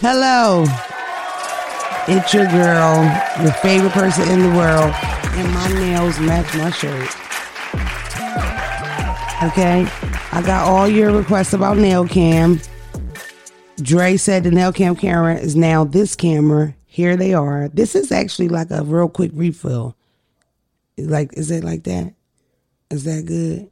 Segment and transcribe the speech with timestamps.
[0.00, 0.66] Hello.
[2.06, 3.02] It's your girl,
[3.42, 7.08] your favorite person in the world, and my nails match my shirt.
[9.42, 9.88] Okay?
[10.32, 12.60] I got all your requests about nail cam.
[13.76, 16.74] Dre said the nail cam camera is now this camera.
[16.84, 17.68] Here they are.
[17.68, 19.96] This is actually like a real quick refill.
[20.98, 22.12] Like, is it like that?
[22.90, 23.70] Is that good?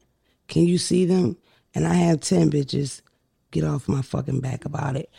[0.48, 1.36] Can you see them?
[1.74, 3.02] And I have 10 bitches.
[3.50, 5.10] Get off my fucking back about it.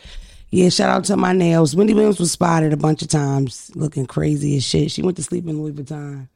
[0.56, 1.76] Yeah, shout out to my nails.
[1.76, 4.90] Wendy Williams was spotted a bunch of times looking crazy as shit.
[4.90, 6.30] She went to sleep in Louis Vuitton.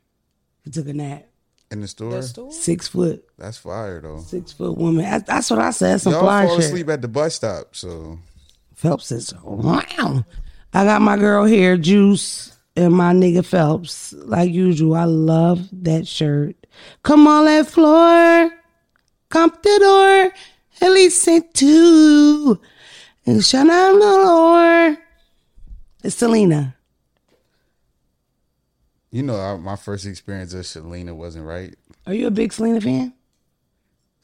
[0.66, 1.26] She took a nap.
[1.72, 2.22] In the store?
[2.52, 4.20] Six foot, That's fire though.
[4.20, 5.06] six foot woman.
[5.06, 6.02] That's, that's what I said.
[6.02, 6.66] Some Y'all fly fall shit.
[6.66, 8.20] asleep at the bus stop, so
[8.76, 10.26] Phelps is wow.
[10.74, 14.12] I got my girl here, Juice, and my nigga Phelps.
[14.14, 16.56] Like usual, I love that shirt.
[17.04, 18.52] Come on that floor.
[19.30, 20.32] Come to the door.
[20.82, 22.60] At least say two.
[23.30, 24.98] And shut out the door.
[26.04, 26.76] It's Selena.
[29.12, 31.76] you know I, my first experience of Selena wasn't right.
[32.08, 33.14] Are you a big Selena fan?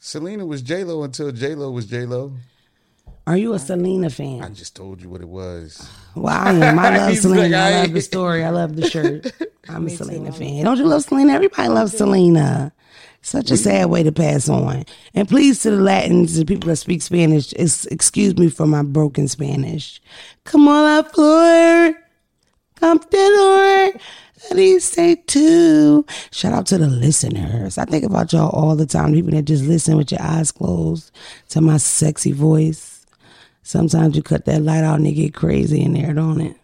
[0.00, 2.32] Selena was J Lo until J Lo was J Lo.
[3.28, 4.42] Are you a Selena fan?
[4.42, 5.88] I just told you what it was.
[6.16, 6.76] Well, I am.
[6.78, 7.42] I love Selena.
[7.42, 8.44] like, I I love the story.
[8.44, 9.30] I love the shirt.
[9.68, 10.64] I'm a Selena fan.
[10.64, 11.34] Don't you love Selena?
[11.34, 12.72] Everybody loves Selena.
[13.26, 14.84] Such a sad way to pass on.
[15.12, 19.26] And please to the Latins, the people that speak Spanish, excuse me for my broken
[19.26, 20.00] Spanish.
[20.44, 21.92] Come on la.
[22.76, 24.00] Come to door.
[24.48, 26.06] At least say two.
[26.30, 27.78] Shout out to the listeners.
[27.78, 29.12] I think about y'all all the time.
[29.12, 31.10] People that just listen with your eyes closed
[31.48, 33.04] to my sexy voice.
[33.64, 36.56] Sometimes you cut that light out and it get crazy in there, don't it?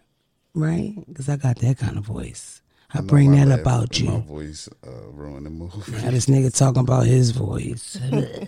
[0.55, 0.95] Right?
[1.09, 2.61] Because I got that kind of voice.
[2.93, 4.09] I, bring that about you.
[4.09, 5.91] My voice uh, ruined the movie.
[5.91, 7.97] Now this nigga talking about his voice.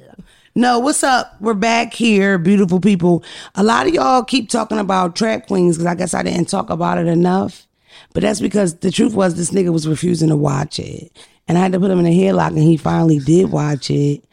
[0.55, 1.35] no, what's up?
[1.41, 3.23] We're back here, beautiful people.
[3.55, 6.69] A lot of y'all keep talking about trap queens because I guess I didn't talk
[6.69, 7.65] about it enough.
[8.13, 11.11] But that's because the truth was this nigga was refusing to watch it.
[11.47, 14.23] And I had to put him in a headlock and he finally did watch it.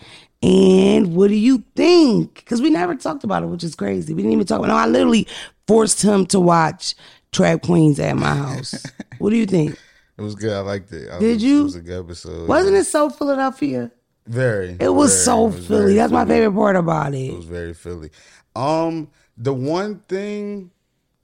[0.43, 2.35] And what do you think?
[2.35, 4.13] Because we never talked about it, which is crazy.
[4.13, 4.73] We didn't even talk about it.
[4.73, 5.27] No, I literally
[5.67, 6.95] forced him to watch
[7.31, 8.85] Trap Queens at my house.
[9.19, 9.79] what do you think?
[10.19, 10.53] It was good.
[10.53, 11.11] I liked it.
[11.11, 11.61] I Did was- you?
[11.61, 12.49] It was a good episode.
[12.49, 13.91] Wasn't it so Philadelphia?
[14.27, 14.77] Very.
[14.79, 15.95] It was very- so it was Philly.
[15.95, 17.37] That's my favorite part about It it.
[17.37, 18.11] was very Philly.
[18.55, 20.71] Um, the one thing,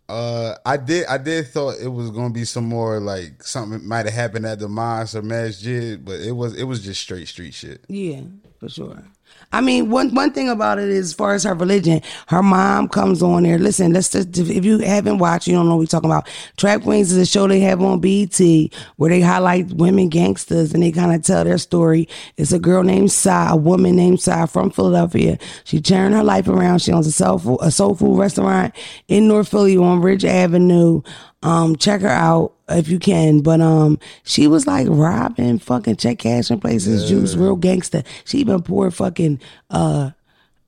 [0.09, 4.07] uh, I did, I did thought it was gonna be some more like something might
[4.07, 7.53] have happened at the mosque or masjid, but it was, it was just straight street
[7.55, 7.85] shit.
[7.89, 8.23] Yeah,
[8.59, 9.05] for sure.
[9.51, 12.89] I mean, one one thing about it is, as far as her religion, her mom
[12.89, 13.59] comes on there.
[13.59, 16.29] Listen, let's just if you haven't watched, you don't know what we're talking about.
[16.59, 20.83] Trap Queens is a show they have on BT where they highlight women gangsters and
[20.83, 22.09] they kind of tell their story.
[22.37, 25.39] It's a girl named Sai, a woman named Sai from Philadelphia.
[25.65, 26.81] She turned her life around.
[26.81, 28.75] She owns a soul food, a soul food restaurant
[29.09, 31.01] in North Philly on Ridge Avenue.
[31.43, 33.41] Um, check her out if you can.
[33.41, 38.03] But um, she was like robbing, fucking check cashing places, juice, real gangster.
[38.25, 39.41] She even poured fucking
[39.71, 40.11] uh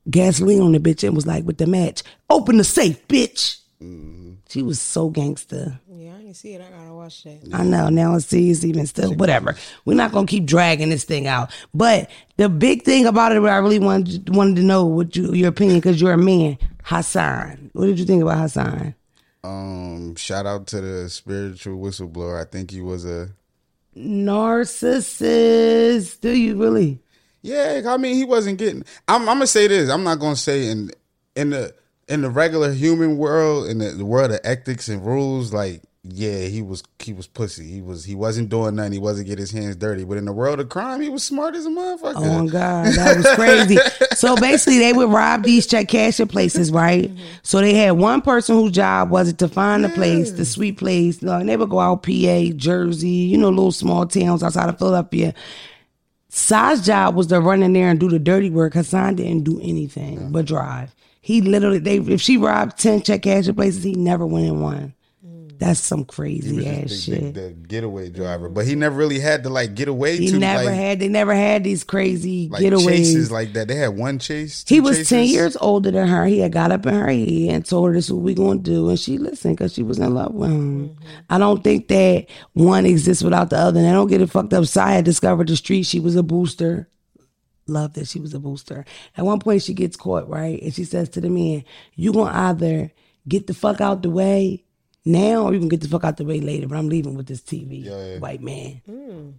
[0.09, 3.57] gasoline on the bitch and was like with the match, open the safe, bitch.
[4.49, 5.79] She was so gangster.
[5.89, 6.61] Yeah, I didn't see it.
[6.61, 7.39] I gotta watch that.
[7.53, 9.55] I know now it's it's even still whatever.
[9.85, 11.51] We're not gonna keep dragging this thing out.
[11.73, 15.33] But the big thing about it, what I really wanted wanted to know what you,
[15.33, 17.69] your opinion because you're a man, Hassan.
[17.73, 18.93] What did you think about Hassan?
[19.43, 22.39] Um, shout out to the spiritual whistleblower.
[22.39, 23.29] I think he was a,
[25.01, 26.21] Narcissist.
[26.21, 26.99] Do you really?
[27.41, 27.81] yeah.
[27.87, 28.83] I mean, he wasn't getting.
[29.07, 29.89] I'm, I'm gonna say this.
[29.89, 30.91] I'm not gonna say in
[31.35, 31.73] in the
[32.07, 36.45] in the regular human world, in the, the world of ethics and rules, like yeah,
[36.45, 37.67] he was he was pussy.
[37.67, 38.93] He was he wasn't doing nothing.
[38.93, 40.03] He wasn't getting his hands dirty.
[40.03, 42.13] But in the world of crime, he was smart as a motherfucker.
[42.15, 43.77] Oh my God, that was crazy.
[44.15, 47.03] so basically, they would rob these check cashing places, right?
[47.03, 47.23] Mm-hmm.
[47.43, 50.77] So they had one person whose job was it to find the place, the sweet
[50.77, 51.21] place.
[51.21, 54.79] No, and they would go out PA, Jersey, you know, little small towns outside of
[54.79, 55.35] Philadelphia.
[56.29, 58.73] Sai's job was to run in there and do the dirty work.
[58.73, 60.95] Hassan didn't do anything but drive.
[61.19, 64.95] He literally, they if she robbed ten check cashing places, he never went in one.
[65.61, 67.33] That's some He crazy was ass the, shit.
[67.35, 70.17] the, the getaway driver, but he never really had to like get away.
[70.17, 70.99] he to, never like, had.
[70.99, 72.87] They never had these crazy like getaways.
[72.87, 73.67] chases like that.
[73.67, 74.65] They had one chase.
[74.67, 76.25] He two was 10 years older than her.
[76.25, 78.63] He had got up in her head and told her this is what we going
[78.63, 78.89] to do.
[78.89, 80.89] And she listened because she was in love with him.
[80.89, 81.03] Mm-hmm.
[81.29, 83.81] I don't think that one exists without the other.
[83.81, 84.65] And I don't get it fucked up.
[84.65, 85.83] Sai had discovered the street.
[85.83, 86.89] She was a booster.
[87.67, 88.83] Love that she was a booster.
[89.15, 90.59] At one point, she gets caught, right?
[90.59, 92.91] And she says to the man, You going to either
[93.27, 94.65] get the fuck out the way
[95.05, 96.67] now or you can get the fuck out the way later.
[96.67, 98.19] But I'm leaving with this TV, Yeah, yeah.
[98.19, 98.81] white man.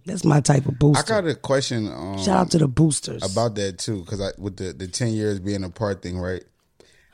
[0.05, 1.13] That's my type of booster.
[1.13, 1.87] I got a question.
[1.87, 3.23] Um, Shout out to the boosters.
[3.31, 6.43] about that too, because I with the the ten years being apart thing, right?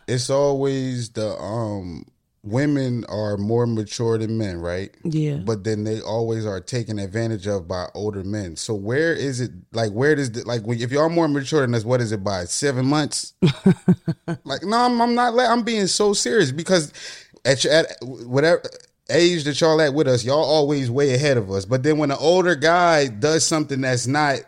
[0.07, 2.05] It's always the um
[2.41, 4.89] women are more mature than men, right?
[5.03, 5.35] Yeah.
[5.35, 8.55] But then they always are taken advantage of by older men.
[8.55, 9.51] So where is it?
[9.73, 12.45] Like where does the, like if y'all more mature than us, what is it by
[12.45, 13.33] seven months?
[14.45, 15.33] like no, I'm, I'm not.
[15.33, 16.93] la- I'm being so serious because
[17.45, 18.61] at your, at whatever
[19.09, 21.65] age that y'all at with us, y'all always way ahead of us.
[21.65, 24.39] But then when an older guy does something that's not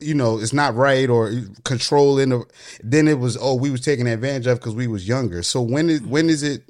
[0.00, 1.32] you know it's not right or
[1.64, 2.44] controlling
[2.84, 5.90] then it was oh we was taking advantage of because we was younger so when
[5.90, 6.62] is when is it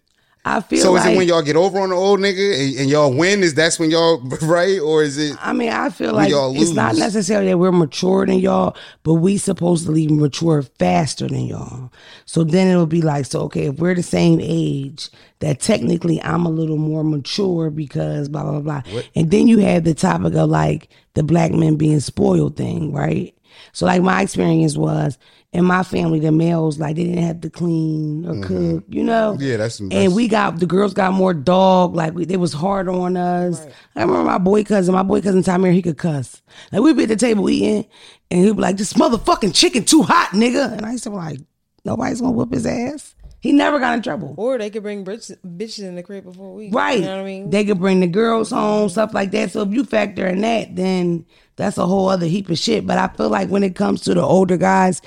[0.49, 2.81] I feel so like is it when y'all get over on the old nigga and,
[2.81, 3.43] and y'all win?
[3.43, 5.37] Is that's when y'all right or is it?
[5.41, 9.15] I mean, I feel like y'all it's not necessarily that we're mature than y'all, but
[9.15, 11.93] we supposedly mature faster than y'all.
[12.25, 15.11] So then it'll be like, so okay, if we're the same age,
[15.41, 18.83] that technically I'm a little more mature because blah blah blah.
[19.15, 23.35] And then you have the topic of like the black men being spoiled thing, right?
[23.73, 25.19] So like my experience was
[25.53, 29.33] in my family, the males like they didn't have to clean or cook, you know.
[29.35, 29.43] Mm-hmm.
[29.43, 31.95] Yeah, that's- and we got the girls got more dog.
[31.97, 33.67] Like we, they was hard on us.
[33.97, 34.95] I remember my boy cousin.
[34.95, 36.43] My boy cousin Tamir, he could cuss.
[36.73, 37.87] Like we'd be at the table eating,
[38.31, 41.17] and he'd be like, "This motherfucking chicken too hot, nigga." And I used to be
[41.17, 41.41] like,
[41.85, 44.35] "Nobody's gonna whoop his ass." He never got in trouble.
[44.37, 46.71] Or they could bring bitches, bitches in the crib before we.
[46.71, 46.99] Right.
[46.99, 47.51] You know what I mean?
[47.51, 49.53] They could bring the girls home, stuff like that.
[49.53, 51.25] So if you factor in that, then
[51.59, 52.87] that's a whole other heap of shit.
[52.87, 55.03] But I feel like when it comes to the older guys,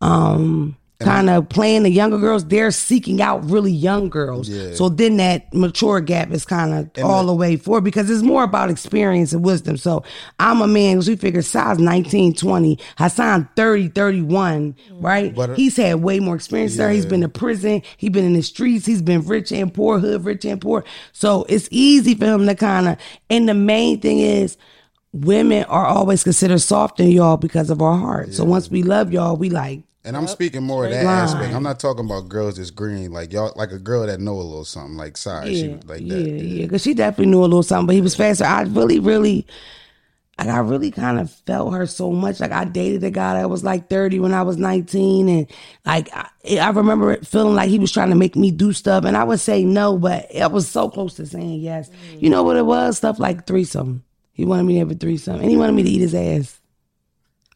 [0.00, 4.48] um, kind of playing the younger girls, they're seeking out really young girls.
[4.76, 8.42] So then that mature gap is kind of all the, way forward because it's more
[8.42, 9.76] about experience and wisdom.
[9.76, 10.02] So
[10.40, 15.34] I'm a man because we figure Sai's 19, 20, Hassan 30, 31, right?
[15.34, 16.90] But, uh, He's had way more experience there.
[16.90, 17.82] He's been to prison.
[17.96, 18.84] He's been in the streets.
[18.84, 20.84] He's been rich and poor, hood, rich and poor.
[21.12, 22.96] So it's easy for him to kind of,
[23.30, 24.56] and the main thing is,
[25.12, 28.34] women are always considered soft in y'all because of our heart.
[28.34, 31.24] So once we love y'all, we like, And I'm speaking more of that Line.
[31.24, 31.54] aspect.
[31.54, 34.42] I'm not talking about girls that's green, like y'all, like a girl that know a
[34.42, 36.30] little something, like size, she yeah, like yeah, that.
[36.30, 36.62] yeah.
[36.64, 38.44] Because she definitely knew a little something, but he was faster.
[38.44, 39.46] I really, really,
[40.38, 42.38] like, I really kind of felt her so much.
[42.38, 45.28] Like, I dated a guy that was like 30 when I was 19.
[45.28, 45.46] And,
[45.84, 46.28] like, I,
[46.60, 49.04] I remember it feeling like he was trying to make me do stuff.
[49.04, 51.90] And I would say no, but I was so close to saying yes.
[52.20, 52.98] You know what it was?
[52.98, 54.04] Stuff like threesome.
[54.38, 55.40] He wanted me to have a threesome.
[55.40, 56.60] And he wanted me to eat his ass.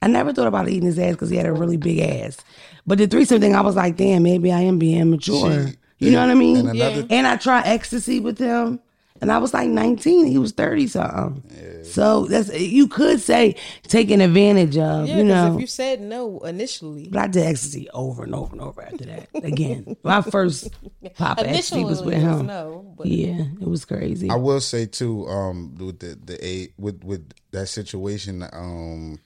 [0.03, 2.37] I never thought about eating his ass because he had a really big ass.
[2.85, 5.69] But the threesome thing, I was like, damn, maybe I am being mature.
[5.69, 6.57] She- you know what I mean?
[6.57, 8.81] and another- And I tried ecstasy with him,
[9.23, 10.27] and I was like 19.
[10.27, 11.85] He was 30 something.
[11.85, 15.55] So that's you could say taking advantage of, Yeah, you know.
[15.55, 19.05] if you said no initially, but I did ecstasy over and over and over after
[19.07, 19.29] that.
[19.43, 20.69] Again, my first
[21.15, 22.47] pop of ecstasy initially was it with was him.
[22.47, 24.29] no, but Yeah, it was crazy.
[24.31, 29.19] I will say too, um, with the the eight with with that situation, um,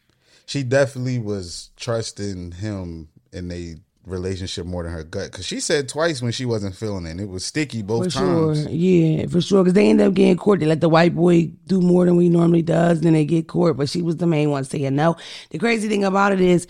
[0.47, 5.89] she definitely was trusting him and a relationship more than her gut because she said
[5.89, 7.21] twice when she wasn't feeling it.
[7.21, 8.69] It was sticky both For sure, times.
[8.69, 9.65] yeah, for sure.
[9.65, 10.61] Because they end up getting court.
[10.61, 13.77] They let the white boy do more than we normally does, then they get court.
[13.77, 15.17] But she was the main one saying no.
[15.51, 16.67] The crazy thing about it is,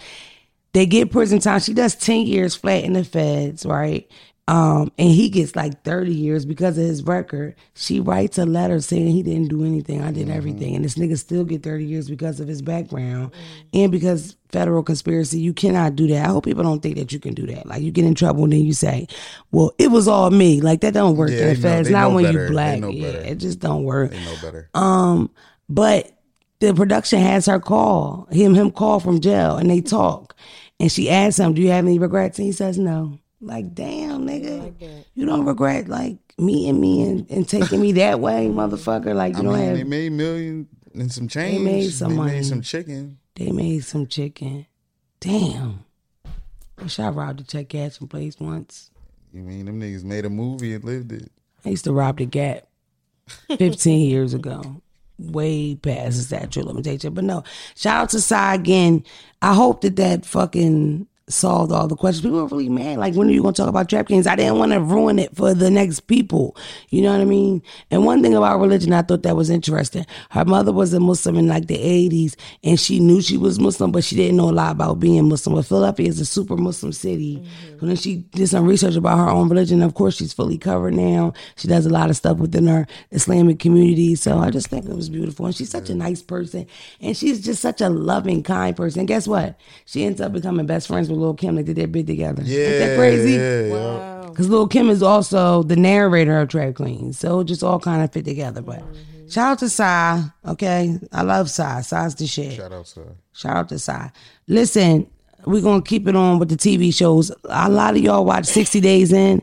[0.73, 1.61] they get prison time.
[1.61, 4.11] She does ten years flat in the feds, right?
[4.49, 7.57] Um, and he gets like thirty years because of his record.
[7.75, 10.03] She writes a letter saying he didn't do anything.
[10.03, 13.33] I did everything, and this nigga still get thirty years because of his background
[13.75, 15.41] and because federal conspiracy.
[15.41, 16.25] You cannot do that.
[16.27, 17.67] I hope people don't think that you can do that.
[17.67, 19.09] Like you get in trouble and then you say,
[19.51, 21.91] "Well, it was all me." Like that don't work Yeah, know- feds.
[21.91, 22.45] Not when better.
[22.45, 22.79] you black.
[22.83, 24.13] Yeah, it just don't work.
[24.13, 24.71] They know better.
[24.75, 25.29] Um,
[25.69, 26.13] but
[26.61, 30.37] the production has her call him him call from jail and they talk,
[30.79, 34.27] and she asks him, "Do you have any regrets?" And he says, "No." Like, damn,
[34.27, 39.15] nigga, you don't regret like meeting me and, and taking me that way, motherfucker.
[39.15, 39.77] Like you I don't mean, have.
[39.77, 41.59] they made million and some change.
[41.59, 42.33] They made some They money.
[42.33, 43.19] made some chicken.
[43.35, 44.67] They made some chicken.
[45.21, 45.85] Damn.
[46.83, 48.91] Wish I robbed a check cashing place once.
[49.33, 51.31] You mean them niggas made a movie and lived it?
[51.65, 52.67] I used to rob the Gap
[53.59, 54.81] 15 years ago.
[55.19, 57.15] Way past the statute of limitation.
[57.15, 57.43] But no,
[57.75, 59.05] shout out to Sai again.
[59.41, 62.23] I hope that that fucking solved all the questions.
[62.23, 62.99] People were really mad.
[62.99, 64.27] Like, when are you going to talk about trap games?
[64.27, 66.57] I didn't want to ruin it for the next people.
[66.91, 67.63] You know what I mean?
[67.91, 70.07] And one thing about religion, I thought that was interesting.
[70.31, 73.91] Her mother was a Muslim in like the 80s, and she knew she was Muslim,
[73.91, 75.57] but she didn't know a lot about being Muslim.
[75.57, 77.37] But Philadelphia is a super Muslim city.
[77.37, 77.79] Mm-hmm.
[77.81, 79.83] So then she did some research about her own religion.
[79.83, 81.33] Of course, she's fully covered now.
[81.57, 84.15] She does a lot of stuff within her Islamic community.
[84.15, 85.47] So I just think it was beautiful.
[85.47, 86.67] And she's such a nice person.
[87.01, 89.01] And she's just such a loving, kind person.
[89.01, 89.59] And guess what?
[89.87, 91.57] She ends up becoming best friends with Lil Kim.
[91.57, 92.43] They did their bid together.
[92.45, 93.33] Yeah, Ain't that crazy?
[93.33, 93.73] Yeah, yeah.
[93.73, 94.29] wow.
[94.29, 97.19] Because Lil Kim is also the narrator of Trap Queens.
[97.19, 98.61] So it just all kind of fit together.
[98.61, 99.29] But mm-hmm.
[99.29, 100.25] shout out to Sai.
[100.47, 100.99] Okay.
[101.13, 101.81] I love Sai.
[101.81, 102.53] Sai's the shit.
[102.53, 103.17] Shout out to her.
[103.33, 104.13] Shout out to Sai.
[104.47, 105.11] Listen,
[105.47, 107.33] we're gonna keep it on with the TV shows.
[107.45, 109.43] A lot of y'all watch 60 Days In.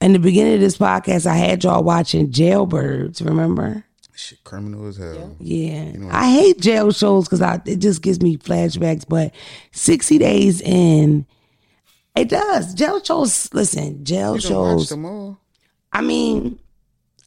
[0.00, 3.24] in the beginning of this podcast, I had y'all watching Jailbirds.
[3.24, 3.84] Remember?
[4.16, 5.36] Shit, criminal as hell.
[5.40, 9.04] Yeah, I hate jail shows because I it just gives me flashbacks.
[9.08, 9.34] But
[9.72, 11.26] sixty days in,
[12.14, 12.74] it does.
[12.74, 13.52] Jail shows.
[13.52, 14.88] Listen, jail You don't watch shows.
[14.90, 15.40] them all.
[15.92, 16.60] I mean,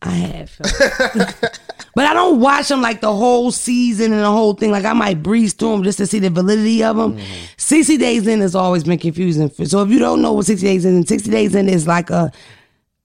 [0.01, 0.55] I have,
[1.95, 4.71] but I don't watch them like the whole season and the whole thing.
[4.71, 7.17] Like I might breeze through them just to see the validity of them.
[7.17, 7.45] Mm-hmm.
[7.57, 9.49] Sixty days in has always been confusing.
[9.65, 12.31] So if you don't know what sixty days in, sixty days in is like a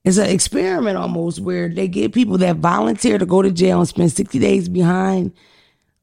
[0.05, 3.89] it's an experiment almost where they get people that volunteer to go to jail and
[3.89, 5.33] spend 60 days behind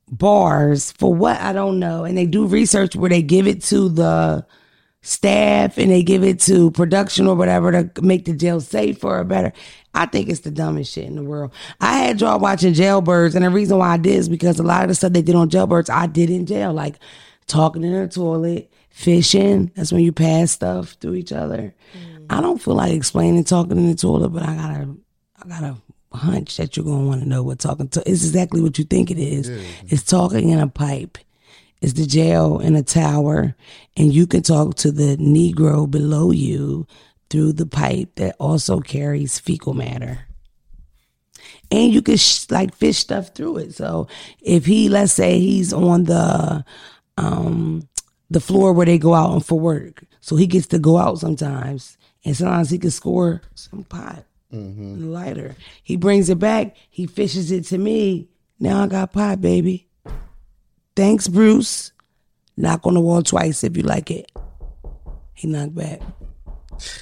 [0.10, 2.06] bars for what I don't know.
[2.06, 4.46] And they do research where they give it to the
[5.02, 9.24] staff and they give it to production or whatever to make the jail safer or
[9.24, 9.54] better.
[9.94, 11.52] I think it's the dumbest shit in the world.
[11.80, 14.84] I had y'all watching Jailbirds, and the reason why I did is because a lot
[14.84, 16.96] of the stuff they did on Jailbirds, I did in jail, like
[17.48, 19.72] talking in the toilet, fishing.
[19.76, 21.74] That's when you pass stuff to each other.
[21.98, 22.19] Mm.
[22.30, 24.96] I don't feel like explaining talking in the toilet, but I gotta,
[25.44, 25.76] I gotta
[26.12, 28.00] hunch that you're gonna want to know what talking to.
[28.02, 29.48] It's exactly what you think it is.
[29.88, 31.18] It's talking in a pipe.
[31.82, 33.56] It's the jail in a tower,
[33.96, 36.86] and you can talk to the Negro below you
[37.30, 40.26] through the pipe that also carries fecal matter.
[41.72, 43.76] And you can sh- like fish stuff through it.
[43.76, 44.08] So
[44.42, 46.66] if he, let's say, he's on the
[47.18, 47.88] um
[48.30, 51.20] the floor where they go out and for work, so he gets to go out
[51.20, 55.00] sometimes, and sometimes he can score some pot mm-hmm.
[55.00, 55.56] the lighter.
[55.84, 56.76] He brings it back.
[56.90, 58.30] He fishes it to me.
[58.60, 59.88] Now I got pot, baby.
[60.96, 61.92] Thanks, Bruce.
[62.58, 64.32] Knock on the wall twice if you like it.
[65.34, 66.02] He knocked back.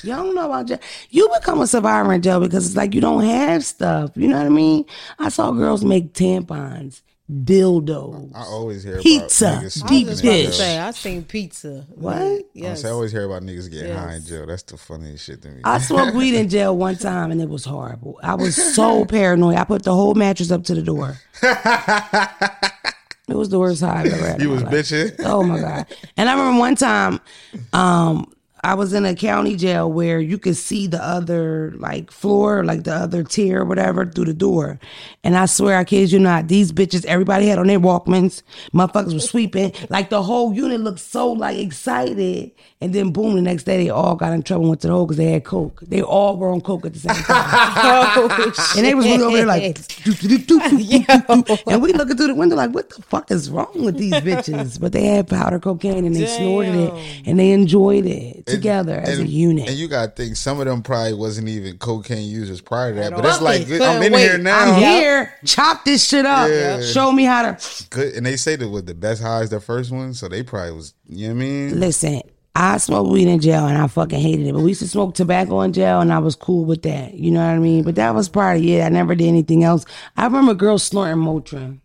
[0.04, 0.80] Y'all don't know about jail.
[1.10, 4.12] You become a survivor in jail because it's like you don't have stuff.
[4.16, 4.86] You know what I mean?
[5.20, 8.32] I saw girls make tampons, dildos.
[8.36, 9.46] I always hear Pizza.
[9.48, 10.46] about niggas Deep I smoking was just in about to jail.
[10.48, 10.58] dish.
[10.58, 11.86] say, I seen pizza.
[11.90, 12.16] What?
[12.18, 12.82] I Yes.
[12.82, 14.46] say, I always hear about niggas getting high in jail.
[14.48, 15.62] That's the funniest shit to me.
[15.64, 18.20] I smoked weed in jail one time and it was horrible.
[18.24, 19.56] I was so paranoid.
[19.58, 21.18] I put the whole mattress up to the door.
[23.30, 24.36] It was the worst high I've ever had.
[24.38, 24.74] in you was life.
[24.74, 25.16] bitching.
[25.26, 25.86] Oh my god!
[26.16, 27.20] And I remember one time,
[27.74, 28.32] um,
[28.68, 32.84] I was in a county jail where you could see the other like floor, like
[32.84, 34.78] the other tier or whatever through the door.
[35.24, 38.44] And I swear, I kid you not, these bitches, everybody had on their Walkmans.
[38.74, 39.72] Motherfuckers were sweeping.
[39.90, 42.52] Like the whole unit looked so like excited.
[42.80, 44.94] And then boom, the next day they all got in trouble and went to the
[44.94, 45.82] hole because they had coke.
[45.82, 47.24] They all were on coke at the same time.
[47.90, 50.60] Oh, And they was really over there like, doo, doo, doo.
[51.68, 54.80] and we looking through the window like, what the fuck is wrong with these bitches?
[54.80, 56.94] But they had powder cocaine and they snorted it
[57.26, 59.68] and they enjoyed it together as a unit.
[59.70, 63.12] And you gotta think some of them probably wasn't even cocaine users prior to that.
[63.14, 64.22] But it's like Couldn't I'm in wait.
[64.22, 64.74] here now.
[64.74, 66.82] I'm here, chop this shit up, Yeah.
[66.82, 67.86] show me how to.
[67.90, 68.14] Good.
[68.14, 70.94] And they say that was the best highs the first one, so they probably was.
[71.10, 71.80] You know what I mean?
[71.80, 72.22] Listen,
[72.60, 74.54] I smoked weed in jail and I fucking hated it.
[74.54, 77.14] But we used to smoke tobacco in jail and I was cool with that.
[77.14, 77.84] You know what I mean?
[77.84, 78.82] But that was part of it.
[78.82, 79.86] I never did anything else.
[80.18, 81.82] I remember girls snorting Motrin.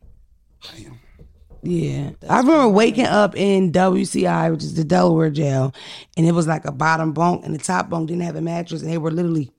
[1.63, 2.13] Yeah.
[2.27, 5.75] I remember waking up in WCI, which is the Delaware jail,
[6.17, 8.81] and it was like a bottom bunk and the top bunk didn't have a mattress
[8.81, 9.51] and they were literally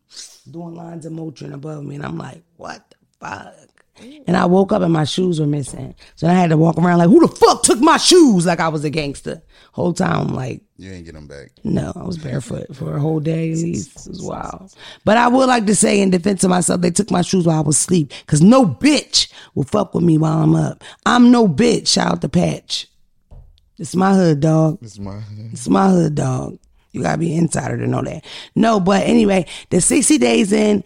[0.50, 1.94] doing lines of Motrin above me.
[1.94, 3.54] And I'm like, what the fuck?
[4.26, 5.94] And I woke up and my shoes were missing.
[6.16, 8.46] So I had to walk around like, who the fuck took my shoes?
[8.46, 9.42] Like I was a gangster.
[9.72, 11.52] Whole time, I'm like, You ain't get them back.
[11.64, 14.08] no, I was barefoot for a whole day at least.
[14.08, 14.74] It was wild.
[15.06, 17.58] But I would like to say in defense of myself, they took my shoes while
[17.58, 18.12] I was asleep.
[18.26, 20.84] Cause no bitch will fuck with me while I'm up.
[21.06, 21.88] I'm no bitch.
[21.88, 22.88] Shout out to Patch.
[23.78, 24.80] It's my hood, dog.
[24.82, 25.22] This is my.
[25.52, 26.58] It's my hood, dog.
[26.92, 28.24] You gotta be an insider to know that.
[28.56, 30.84] No, but anyway, the 60 days in,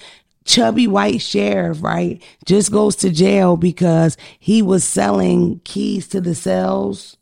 [0.47, 6.33] chubby white sheriff, right, just goes to jail because he was selling keys to the
[6.33, 7.17] cells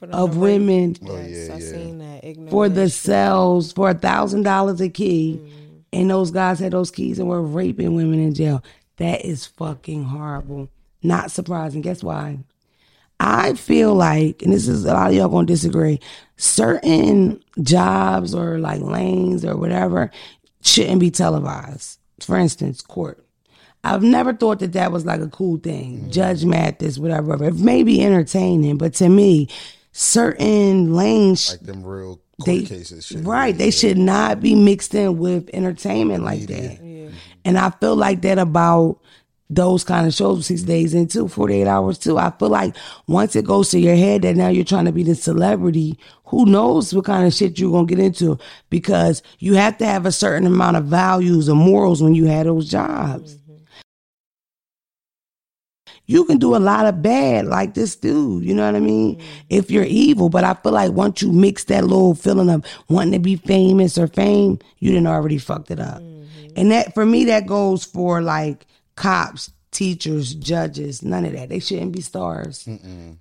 [0.00, 2.50] of number- women Oh, Yes, I seen that.
[2.50, 5.78] For the cells for a thousand dollars a key, mm-hmm.
[5.92, 8.62] and those guys had those keys and were raping women in jail.
[8.98, 10.68] That is fucking horrible.
[11.02, 11.80] Not surprising.
[11.82, 12.38] Guess why?
[13.20, 16.00] I feel like, and this is a lot of y'all gonna disagree,
[16.36, 20.10] certain jobs or like lanes or whatever
[20.62, 21.97] shouldn't be televised.
[22.20, 23.24] For instance, court.
[23.84, 26.06] I've never thought that that was like a cool thing.
[26.06, 26.12] Mm.
[26.12, 27.42] Judge Mathis, whatever.
[27.44, 29.48] It may be entertaining, but to me,
[29.92, 33.06] certain lanes Like them real court they cases.
[33.06, 33.24] Shit.
[33.24, 37.12] right they should not be mixed in with entertainment like that mm-hmm.
[37.44, 39.00] and i feel like that about
[39.50, 42.76] those kind of shows six days into 48 hours too i feel like
[43.06, 46.44] once it goes to your head that now you're trying to be the celebrity who
[46.44, 48.38] knows what kind of shit you're gonna get into
[48.68, 52.44] because you have to have a certain amount of values and morals when you have
[52.44, 53.54] those jobs mm-hmm.
[56.04, 58.42] you can do a lot of bad like this dude.
[58.42, 59.16] You know what I mean?
[59.16, 59.26] Mm-hmm.
[59.50, 63.12] If you're evil, but I feel like once you mix that little feeling of wanting
[63.12, 66.00] to be famous or fame, you didn't already fucked it up.
[66.00, 66.46] Mm-hmm.
[66.56, 68.66] And that for me, that goes for like
[68.98, 71.48] cops, teachers, judges, none of that.
[71.48, 72.68] They shouldn't be stars.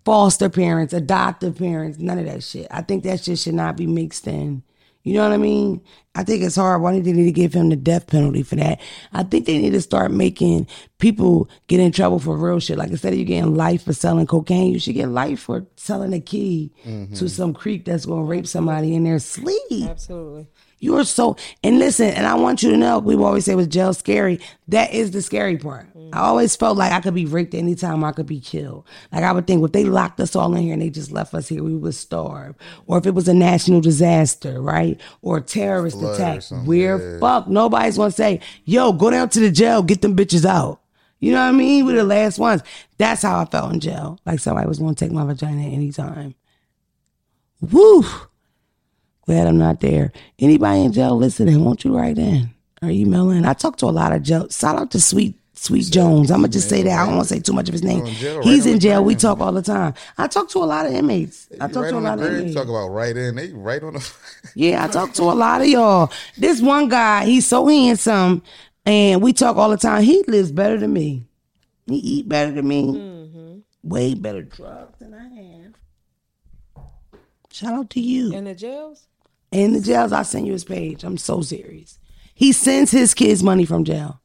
[0.04, 2.68] Foster parents, adoptive parents, none of that shit.
[2.72, 4.64] I think that shit should not be mixed in.
[5.04, 5.82] You know what I mean?
[6.18, 6.82] I think it's hard.
[6.82, 8.82] Why do they need to give him the death penalty for that?
[9.14, 10.66] I think they need to start making
[10.98, 12.80] people get in trouble for real shit.
[12.80, 16.14] Like instead of you getting life for selling cocaine, you should get life for selling
[16.14, 17.28] a key to mm-hmm.
[17.28, 19.84] some creep that's gonna rape somebody in their sleep.
[19.84, 20.48] Absolutely.
[20.80, 23.68] You are so and listen, and I want you to know, we always say was
[23.68, 24.40] jail scary.
[24.68, 25.88] That is the scary part.
[25.88, 26.10] Mm-hmm.
[26.14, 28.86] I always felt like I could be raped anytime I could be killed.
[29.12, 31.34] Like I would think if they locked us all in here and they just left
[31.34, 32.56] us here, we would starve.
[32.86, 35.02] Or if it was a national disaster, right?
[35.24, 36.44] Or a terrorist Flood or attack.
[36.66, 37.20] We're yeah.
[37.20, 37.48] fucked.
[37.48, 40.82] Nobody's gonna say, yo, go down to the jail, get them bitches out.
[41.20, 41.86] You know what I mean?
[41.86, 42.62] We're the last ones.
[42.98, 44.20] That's how I felt in jail.
[44.26, 46.36] Like somebody was gonna take my vagina anytime.
[47.60, 48.04] Woo!
[49.26, 50.12] Glad I'm not there.
[50.40, 53.46] Anybody in jail listening, won't you write in or email in?
[53.46, 54.48] I talk to a lot of jail.
[54.50, 56.30] Shout out to Sweet Sweet Jones.
[56.30, 57.00] I'm gonna just say that.
[57.00, 58.06] I don't want to say too much of his name.
[58.06, 59.04] in jail, He's in jail.
[59.04, 59.96] We talk all the time.
[60.18, 61.48] I talk to a lot of inmates.
[61.60, 62.54] I talk right to a lot of inmates.
[62.56, 63.36] talk about right in.
[63.36, 64.14] They right on the.
[64.56, 66.12] Yeah, I talk to a lot of y'all.
[66.38, 68.44] This one guy, he's so handsome,
[68.86, 70.04] and we talk all the time.
[70.04, 71.26] He lives better than me.
[71.88, 72.84] He eat better than me.
[72.86, 73.58] Mm-hmm.
[73.84, 76.86] Way better drugs than I have.
[77.52, 78.34] Shout out to you.
[78.34, 79.08] In the jails?
[79.52, 81.04] In the jails, I send you his page.
[81.04, 81.98] I'm so serious.
[82.36, 84.22] He sends his kids money from jail.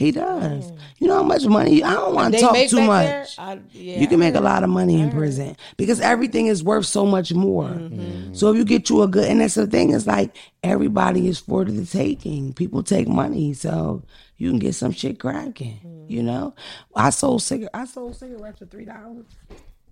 [0.00, 0.72] He does.
[0.98, 1.84] You know how much money?
[1.84, 3.04] I don't want to talk too much.
[3.04, 3.26] there?
[3.36, 6.86] I, yeah, You can make a lot of money in prison because everything is worth
[6.86, 7.68] so much more.
[7.68, 8.32] Mm-hmm.
[8.32, 11.38] So if you get you a good, and that's the thing is like everybody is
[11.38, 12.54] for the taking.
[12.54, 14.02] People take money, so
[14.38, 15.80] you can get some shit cracking.
[15.84, 16.10] Mm-hmm.
[16.10, 16.54] You know,
[16.96, 17.70] I sold cigarette.
[17.74, 19.26] I sold cigarettes for three dollars.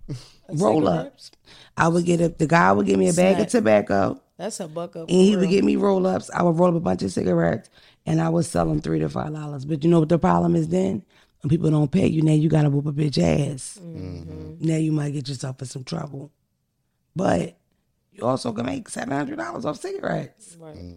[0.49, 1.29] Roll ups.
[1.77, 2.29] I would get a.
[2.29, 5.03] The guy would give me a bag of tobacco, That's a buck up.
[5.07, 6.31] and he would give me roll ups.
[6.33, 7.69] I would roll up a bunch of cigarettes,
[8.05, 9.65] and I would sell them three to five dollars.
[9.65, 11.03] But you know what the problem is then?
[11.41, 13.79] When people don't pay you, now you gotta whoop a bitch ass.
[13.81, 14.55] Mm-hmm.
[14.59, 16.31] Now you might get yourself in some trouble.
[17.15, 17.57] But
[18.11, 20.57] you also can make seven hundred dollars off cigarettes.
[20.59, 20.75] Right.
[20.75, 20.95] Mm-hmm.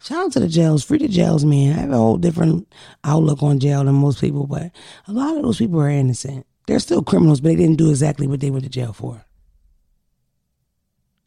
[0.00, 1.78] Shout out to the jails, free the jails, man.
[1.78, 2.70] I have a whole different
[3.04, 4.70] outlook on jail than most people, but
[5.08, 6.46] a lot of those people are innocent.
[6.66, 9.24] They're still criminals, but they didn't do exactly what they went to jail for.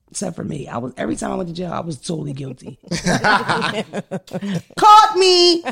[0.10, 2.80] Except for me, I was every time I went to jail, I was totally guilty.
[4.78, 5.64] Caught me.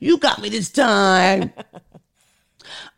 [0.00, 1.52] You got me this time.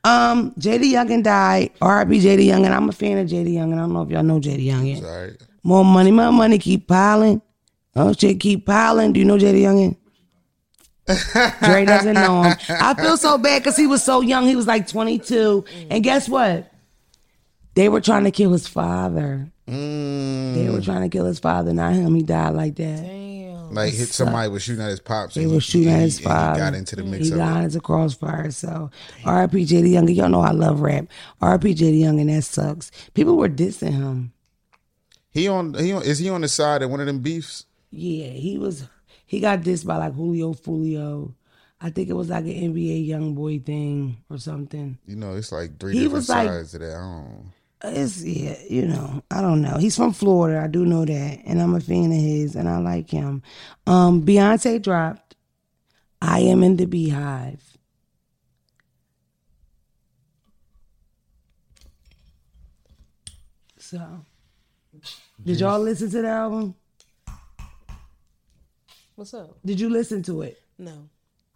[0.02, 1.70] Um, JD Youngin died.
[1.80, 2.20] R.I.P.
[2.20, 2.70] JD Youngin.
[2.70, 3.74] I'm a fan of JD Youngin.
[3.74, 5.00] I don't know if y'all know JD Youngin.
[5.00, 5.36] Sorry.
[5.62, 7.40] More money, more money keep piling.
[7.96, 9.12] Oh shit, keep piling.
[9.12, 9.96] Do you know JD Youngin?
[11.64, 12.56] Dre doesn't know him.
[12.68, 14.46] I feel so bad because he was so young.
[14.46, 15.64] He was like 22.
[15.90, 16.70] And guess what?
[17.74, 19.50] They were trying to kill his father.
[19.68, 22.14] Mm, They were trying to kill his father, not him.
[22.14, 23.02] He died like that.
[23.02, 23.72] Damn.
[23.74, 25.34] like hit somebody was shooting at his pops.
[25.34, 26.60] They and were shooting and at his and he father.
[26.60, 27.64] got into the mix He of got it.
[27.64, 28.50] into crossfire.
[28.50, 28.90] So
[29.24, 29.64] R.I.P.
[29.64, 30.14] JD Youngin.
[30.16, 31.06] Y'all know I love rap.
[31.40, 31.74] R.I.P.
[31.74, 32.26] JD Youngin.
[32.34, 32.90] That sucks.
[33.14, 34.32] People were dissing him.
[35.30, 37.64] He on he on is he on the side of one of them beefs?
[37.90, 38.86] Yeah, he was.
[39.26, 41.32] He got dissed by like Julio Foolio.
[41.80, 44.98] I think it was like an NBA YoungBoy thing or something.
[45.06, 46.94] You know, it's like three He different was like- sides of that.
[47.84, 47.96] I don't.
[48.02, 49.76] It's yeah, you know, I don't know.
[49.76, 52.78] He's from Florida, I do know that, and I'm a fan of his, and I
[52.78, 53.42] like him.
[53.86, 55.36] Um, Beyonce dropped
[56.22, 57.60] "I Am in the BeyHive."
[63.78, 64.00] So,
[65.44, 66.74] did y'all listen to the album?
[69.14, 69.58] What's up?
[69.64, 70.60] Did you listen to it?
[70.78, 71.08] No.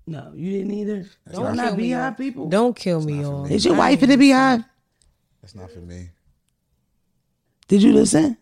[0.07, 1.07] No, you didn't either.
[1.33, 2.13] Don't Y'all not kill me, BeyHive y'all.
[2.13, 2.49] people.
[2.49, 3.45] Don't kill me, y'all.
[3.47, 4.65] Is your wife in the BeyHive?
[5.43, 6.11] That's not for me.
[7.69, 8.37] Did you listen?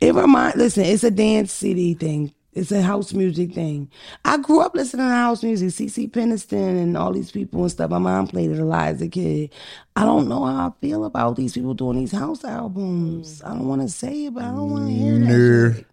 [0.00, 2.32] It remind listen, it's a dance city thing.
[2.52, 3.90] It's a house music thing.
[4.24, 7.90] I grew up listening to house music, CeCe Peniston and all these people and stuff.
[7.90, 9.50] My mom played it a lot as a kid.
[9.96, 13.42] I don't know how I feel about these people doing these house albums.
[13.42, 15.26] I don't want to say it, but I don't want to hear that.
[15.26, 15.72] No.
[15.72, 15.86] shit.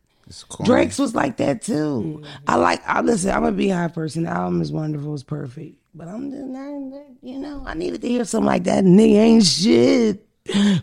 [0.63, 2.21] Drake's was like that too.
[2.21, 2.27] Mm.
[2.47, 2.87] I like.
[2.87, 3.31] I listen.
[3.31, 4.23] I'm a BeyHive person.
[4.23, 5.13] The album is wonderful.
[5.15, 5.77] It's perfect.
[5.95, 7.03] But I'm just not.
[7.23, 8.83] You know, I needed to hear something like that.
[8.83, 10.25] Nigga ain't shit.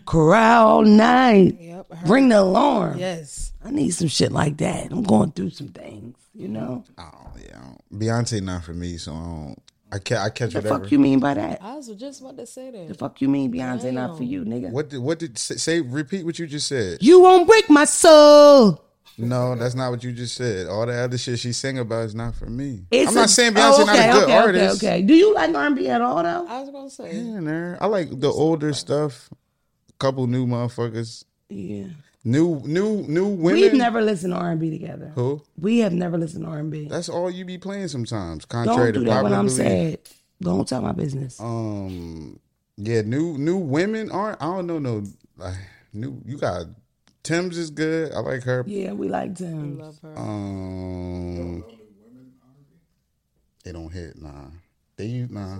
[0.05, 1.57] Cry all night.
[1.59, 2.97] Yep, I heard- Ring the alarm.
[2.97, 3.53] Yes.
[3.63, 4.91] I need some shit like that.
[4.91, 6.15] I'm going through some things.
[6.33, 6.85] You know.
[6.97, 7.59] I don't, yeah,
[7.93, 9.61] Beyonce not for me, so I don't.
[9.91, 10.79] I catch I catch The whatever.
[10.83, 11.59] fuck you mean by that?
[11.63, 12.77] I was just about to say that.
[12.87, 12.99] The that.
[12.99, 14.69] fuck you mean Beyonce not for you, nigga?
[14.71, 15.81] What did what did say, say?
[15.81, 16.99] Repeat what you just said.
[17.01, 18.85] You won't break my soul.
[19.17, 20.67] No, that's not what you just said.
[20.67, 22.85] All the other shit she sing about is not for me.
[22.91, 24.77] It's I'm not a- saying Beyonce oh, not a good okay, artist.
[24.83, 25.01] Okay, okay.
[25.01, 26.47] Do you like R&B at all though?
[26.47, 27.15] I was gonna say.
[27.17, 27.77] Yeah, nah.
[27.81, 29.29] I like the older stuff.
[29.99, 31.25] A couple new motherfuckers.
[31.49, 31.87] Yeah.
[32.23, 33.61] New new new women.
[33.61, 35.11] We've never listened to R and B together.
[35.15, 35.41] Who?
[35.57, 36.87] We have never listened to R and B.
[36.87, 38.45] That's all you be playing sometimes.
[38.45, 39.57] Contrary Don't do to that when I'm belief.
[39.57, 39.99] sad.
[40.41, 41.39] Don't tell my business.
[41.39, 42.39] Um,
[42.77, 44.41] yeah, new new women aren't.
[44.41, 44.79] I don't know.
[44.79, 45.03] No,
[45.37, 45.57] like,
[45.91, 46.21] new.
[46.25, 46.67] You got
[47.23, 48.13] Tim's is good.
[48.13, 48.63] I like her.
[48.67, 49.79] Yeah, we like them.
[49.79, 50.17] Love her.
[50.17, 51.63] Um,
[53.65, 54.21] they don't hit.
[54.21, 54.47] Nah,
[54.95, 55.59] they use nah.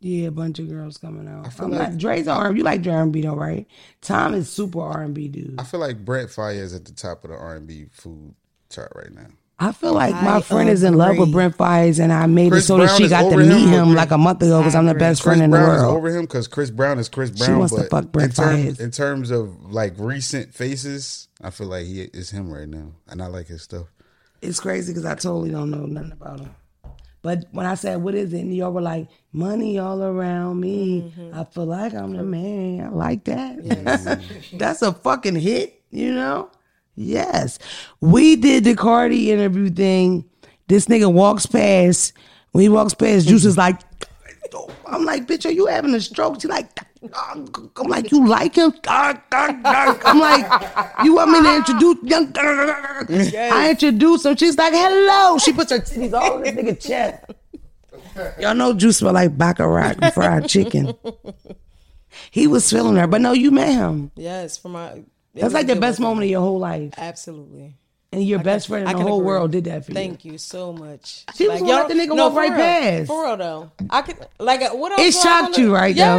[0.00, 1.52] Yeah, a bunch of girls coming out.
[1.52, 2.54] feel I'm like- not Dre's R.
[2.54, 3.66] You like Dre R and B though, right?
[4.00, 5.56] Tom is super R and B dude.
[5.60, 8.34] I feel like Brent Faiyaz is at the top of the R and B food
[8.70, 9.26] chart right now.
[9.60, 11.32] I feel like my I friend is in love with.
[11.32, 13.94] Brent Faiyaz, and I made Chris it so that she got to meet him him
[13.96, 15.96] like a month ago because I'm the best Chris friend in the Brown is world.
[15.96, 17.48] over him because Chris Brown is Chris Brown.
[17.48, 18.78] She wants to fuck Brent in, term- Faiyaz.
[18.80, 23.20] in terms of like recent faces, I feel like he is him right now, and
[23.20, 23.88] I like his stuff.
[24.40, 26.54] It's crazy because I totally don't know nothing about him.
[27.22, 31.02] But when I said, "What is it?" and y'all were like, "Money all around me,"
[31.02, 31.38] mm-hmm.
[31.38, 32.86] I feel like I'm the man.
[32.86, 34.22] I like that.
[34.52, 36.50] That's a fucking hit, you know.
[36.94, 37.58] Yes,
[38.00, 40.24] we did the Cardi interview thing.
[40.68, 42.12] This nigga walks past.
[42.52, 43.80] When he walks past, Juice is like,
[44.86, 46.40] I'm like, bitch, are you having a stroke?
[46.40, 46.68] She's like,
[47.14, 47.46] I'm
[47.88, 48.72] like, you like him?
[48.86, 52.32] I'm like, you want me to introduce young?
[52.36, 54.36] I introduce him.
[54.36, 55.38] She's like, hello.
[55.38, 57.24] She puts her titties all in this nigga chest.
[58.40, 60.94] Y'all know Juice smell like baccarat and fried chicken.
[62.30, 64.10] He was feeling her, but no, you met him.
[64.16, 65.02] Yes, for my.
[65.34, 66.94] That's like the best moment of your whole life.
[66.98, 67.76] Absolutely.
[68.12, 69.26] and your best friend I in the whole agree.
[69.26, 69.94] world did that for you.
[69.94, 71.24] Thank you so much.
[71.36, 72.58] She was gonna let the nigga walk right real.
[72.58, 73.06] past.
[73.06, 75.00] For real though, I could like uh, what else?
[75.02, 76.18] It shocked you, right, though?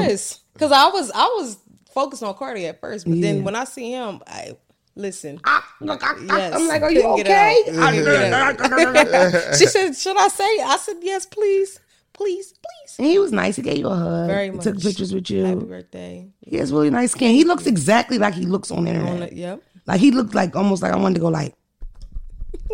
[0.60, 1.58] Yes, because I was I was
[1.94, 3.34] focused on Cardi at first, but Yeah.
[3.34, 4.56] then when I see him, I
[4.96, 5.40] listen.
[5.46, 7.64] Ah, look, I, Yes, am like, are you okay?
[7.78, 8.58] out.
[8.58, 9.56] Couldn't get out.
[9.58, 11.80] she said, "Should I say?" I said, "Yes, please,
[12.14, 13.56] please, please." And he was nice.
[13.56, 14.28] He gave you a hug.
[14.28, 14.64] Very He much.
[14.64, 15.44] took pictures with you.
[15.46, 15.66] Happy you.
[15.66, 16.28] birthday.
[16.46, 17.34] He has really nice skin.
[17.34, 19.14] He looks exactly like he looks on the internet.
[19.14, 19.62] On it, yep.
[19.88, 21.56] Like he looked like almost like I wanted to go like,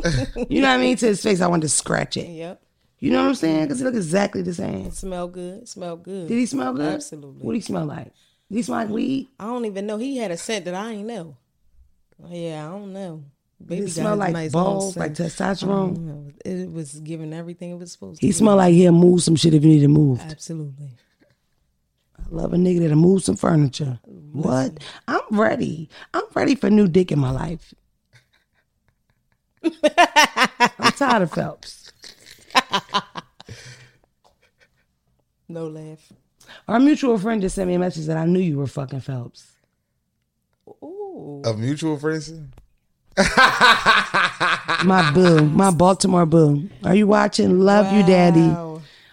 [0.50, 0.98] you know what I mean?
[0.98, 2.28] To his face, I wanted to scratch it.
[2.28, 2.62] Yep.
[3.00, 3.64] You know what I'm saying?
[3.64, 4.90] Because he looked exactly the same.
[4.92, 5.68] Smell good.
[5.68, 6.28] Smell good.
[6.28, 6.96] Did he smell good?
[6.96, 7.46] Absolutely.
[7.46, 8.12] What did he smell like?
[8.50, 9.28] Did he smell like weed?
[9.40, 9.98] I don't even know.
[9.98, 11.36] He had a scent that I ain't know.
[12.30, 13.24] Yeah, I don't know.
[13.60, 16.34] Did Baby smell like nice balls, like testosterone?
[16.44, 18.34] It was giving everything it was supposed He to.
[18.34, 20.22] He smelled like he'll move some shit if you need to move.
[20.22, 20.92] Absolutely.
[22.20, 24.00] I love a nigga that'll move some furniture.
[24.04, 24.84] What?
[25.08, 25.90] I'm ready.
[26.14, 27.74] I'm ready for new dick in my life.
[29.64, 31.85] I'm tired of Phelps.
[35.48, 36.12] No laugh.
[36.68, 39.52] Our mutual friend just sent me a message that I knew you were fucking Phelps.
[40.84, 41.42] Ooh.
[41.46, 42.52] A mutual friend.
[44.86, 46.70] My boo, my Baltimore boo.
[46.84, 47.60] Are you watching?
[47.62, 48.54] Love you, daddy.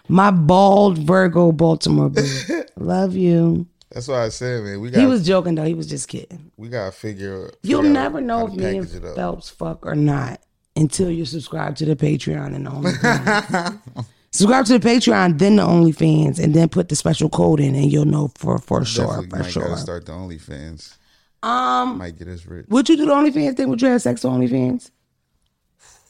[0.09, 2.27] My bald Virgo Baltimore boo.
[2.75, 3.65] Love you.
[3.89, 5.63] That's why I said, man, we got He was joking though.
[5.63, 6.51] He was just kidding.
[6.57, 7.51] we gotta figure.
[7.61, 9.15] You'll figure never know if to me and package it up.
[9.15, 10.41] Phelps fuck or not
[10.75, 14.05] until you subscribe to the Patreon and the OnlyFans.
[14.31, 17.91] subscribe to the Patreon, then the OnlyFans, and then put the special code in, and
[17.91, 19.63] you'll know for for sure, for might sure.
[19.63, 20.97] gotta start the OnlyFans.
[21.43, 22.67] Um, Might get us rich.
[22.69, 23.67] would you do the OnlyFans thing?
[23.67, 24.91] Would you have sex on OnlyFans?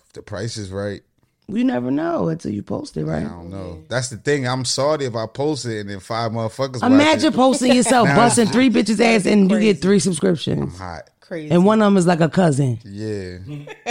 [0.05, 1.01] If the price is right.
[1.47, 3.25] You never know until you post it, right?
[3.25, 3.83] I don't know.
[3.89, 4.47] That's the thing.
[4.47, 6.81] I'm sorry if I post it and then five motherfuckers.
[6.81, 7.35] watch Imagine it.
[7.35, 10.61] posting yourself Now busting three bitches ass and you get three subscriptions.
[10.61, 11.09] I'm hot.
[11.19, 11.53] Crazy.
[11.53, 12.79] And one of them is like a cousin.
[12.85, 13.37] Yeah.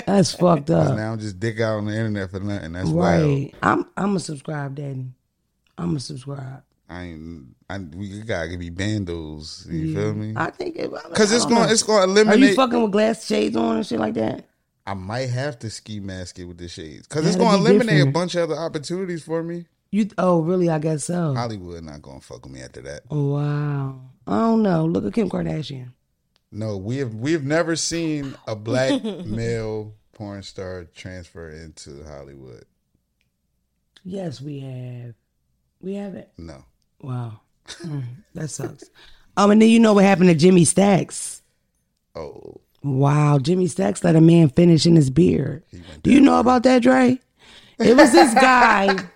[0.07, 0.97] That's fucked up.
[0.97, 2.73] now I'm just dick out on the internet for nothing.
[2.73, 3.23] That's wild.
[3.29, 3.55] Right.
[3.62, 5.07] I'm I'm a subscribe, daddy.
[5.79, 6.62] I'm a subscribe.
[6.88, 7.47] I ain't.
[7.71, 9.71] I, we gotta give be bandos.
[9.71, 10.35] You feel me?
[10.37, 11.67] I think it Because it's I don't going.
[11.69, 11.73] know.
[11.73, 12.43] It's going to eliminate.
[12.43, 14.45] Are you fucking with glass shades on and shit like that?
[14.87, 17.61] I might have to ski mask it with the shades because it's going to be
[17.71, 18.09] eliminate different.
[18.09, 19.66] a bunch of other opportunities for me.
[19.90, 20.68] You oh really?
[20.71, 21.35] I guess so.
[21.35, 23.03] Hollywood not going to fuck with me after that.
[23.11, 24.01] Oh, wow.
[24.27, 24.87] I don't know.
[24.87, 25.92] Look at Kim Kardashian.
[26.51, 32.64] No, we have we have never seen a black male porn star transfer into Hollywood.
[34.05, 35.14] Yes, we have.
[35.81, 36.29] We haven't.
[36.38, 36.64] No.
[37.01, 37.40] Wow.
[37.66, 38.85] Mm, that sucks.
[39.35, 41.40] Um, and then you know what happened to Jimmy Stacks?
[42.14, 45.62] Oh, Wow, Jimmy Stacks let a man finish in his beard.
[46.03, 47.21] Do you know about that, Dre?
[47.79, 49.07] It was this guy.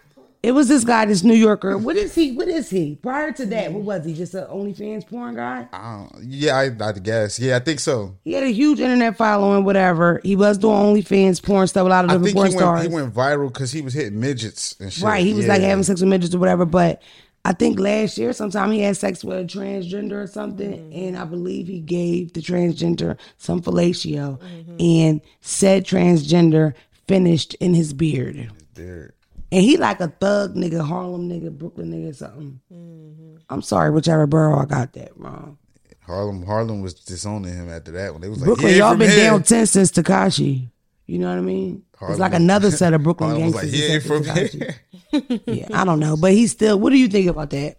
[0.42, 1.76] it was this guy, this New Yorker.
[1.76, 2.32] What is he?
[2.32, 2.96] What is he?
[3.02, 4.14] Prior to that, what was he?
[4.14, 5.66] Just an OnlyFans porn guy?
[5.72, 7.40] I yeah, I, I guess.
[7.40, 8.16] Yeah, I think so.
[8.22, 10.20] He had a huge internet following, whatever.
[10.22, 12.82] He was doing OnlyFans porn stuff, a lot of different porn he stars.
[12.82, 15.02] he went viral because he was hitting midgets and shit.
[15.02, 15.24] Right.
[15.26, 16.64] He was like having sex with midgets or whatever.
[16.64, 17.02] But
[17.46, 20.72] I think last year, sometime he had sex with a transgender or something.
[20.72, 20.98] Mm-hmm.
[20.98, 24.40] And I believe he gave the transgender some fellatio.
[24.40, 24.76] Mm-hmm.
[24.80, 26.74] And said transgender
[27.06, 28.50] finished in his beard.
[28.74, 29.12] Dude.
[29.52, 32.60] And he like a thug nigga, Harlem nigga, Brooklyn nigga, something.
[32.72, 33.36] Mm-hmm.
[33.48, 35.56] I'm sorry, whichever borough I got that wrong.
[36.00, 38.22] Harlem Harlem was disowning him after that one.
[38.22, 40.68] they was like, Brooklyn, "He ain't y'all been here." down ten since Tekashi.
[41.06, 41.84] You know what I mean?
[42.02, 43.62] It's like another set of Brooklyn gangsters.
[43.62, 46.78] like, "He except from here." Yeah, I don't know, but he's still.
[46.78, 47.76] What do you think about that?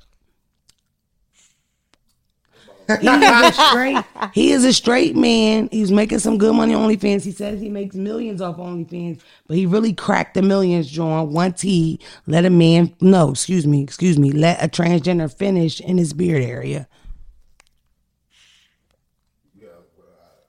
[3.02, 4.04] He is a straight.
[4.34, 5.68] He is a straight man.
[5.72, 7.24] He's making some good money on OnlyFans.
[7.24, 11.34] He says he makes millions off OnlyFans, but he really cracked the millions, John.
[11.34, 12.00] One T.
[12.28, 12.96] Let a man.
[13.02, 14.32] No, excuse me, excuse me.
[14.32, 16.88] Let a transgender finish in his beard area.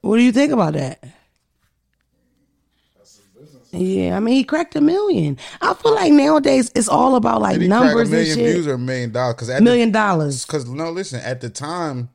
[0.01, 1.03] What do you think about that?
[3.71, 5.37] Yeah, I mean, he cracked a million.
[5.61, 8.37] I feel like nowadays it's all about like Did he crack a numbers and million
[8.37, 8.53] shit.
[8.55, 9.35] views or a million dollars?
[9.35, 10.47] Because at million dollars.
[10.47, 11.21] Because no, listen.
[11.21, 12.09] At the time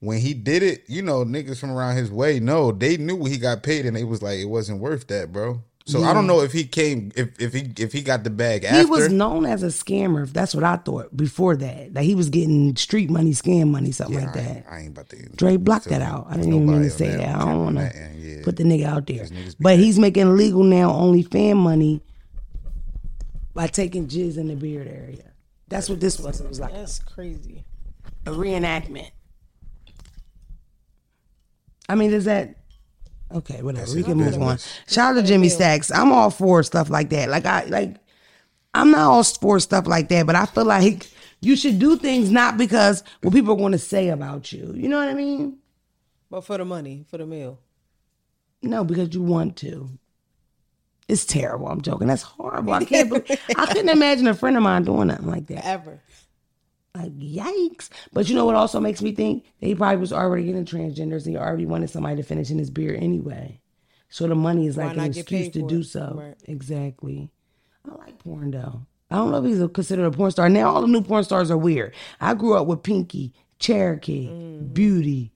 [0.00, 3.38] when he did it, you know, niggas from around his way, no, they knew he
[3.38, 5.62] got paid, and they was like, it wasn't worth that, bro.
[5.84, 8.64] So I don't know if he came, if if he if he got the bag
[8.64, 8.78] after.
[8.78, 10.28] He was known as a scammer.
[10.32, 11.94] That's what I thought before that.
[11.94, 14.56] That he was getting street money, scam money, something Yeah, like I that.
[14.56, 15.28] ain't, I ain't about to.
[15.30, 16.26] Dre blocked that out.
[16.30, 17.34] I didn't even mean to say on that.
[17.36, 18.42] I don't want to yeah.
[18.44, 19.26] put the nigga out there.
[19.58, 19.78] But bad.
[19.80, 22.00] he's making legal now only fan money
[23.54, 25.32] by taking jizz in the beard area.
[25.68, 26.40] That's what this was.
[26.40, 27.64] It was like That's crazy.
[28.26, 29.10] a reenactment.
[31.88, 32.56] I mean, is that
[33.36, 33.62] okay?
[33.62, 33.94] Whatever.
[33.94, 34.58] we can move on.
[34.86, 35.90] Shout out to Jimmy Stacks.
[35.90, 37.28] I'm all for stuff like that.
[37.28, 37.96] Like I like,
[38.74, 41.08] I'm not all for stuff like that, but I feel like
[41.40, 44.72] you should do things not because what people are going to say about you.
[44.74, 45.58] You know what I mean?
[46.30, 47.58] But for the money, for the meal.
[48.62, 49.90] No, because you want to.
[51.08, 51.66] It's terrible.
[51.68, 52.06] I'm joking.
[52.06, 52.72] That's horrible.
[52.72, 53.08] I can't.
[53.08, 55.66] believe, I couldn't imagine a friend of mine doing nothing like that.
[55.66, 56.00] Ever.
[56.94, 57.88] Like yikes!
[58.12, 61.24] But you know what also makes me think that he probably was already getting transgenders
[61.24, 63.60] and he already wanted somebody to finish in his beer anyway.
[64.10, 65.84] So the money is like an excuse to do it?
[65.84, 66.14] so.
[66.18, 66.34] Right.
[66.44, 67.30] Exactly.
[67.90, 68.86] I like porn though.
[69.10, 70.50] I don't know if he's a, considered a porn star.
[70.50, 71.94] Now all the new porn stars are weird.
[72.20, 74.72] I grew up with Pinky, Cherokee, Mm-hmm.
[74.74, 75.32] Beauty.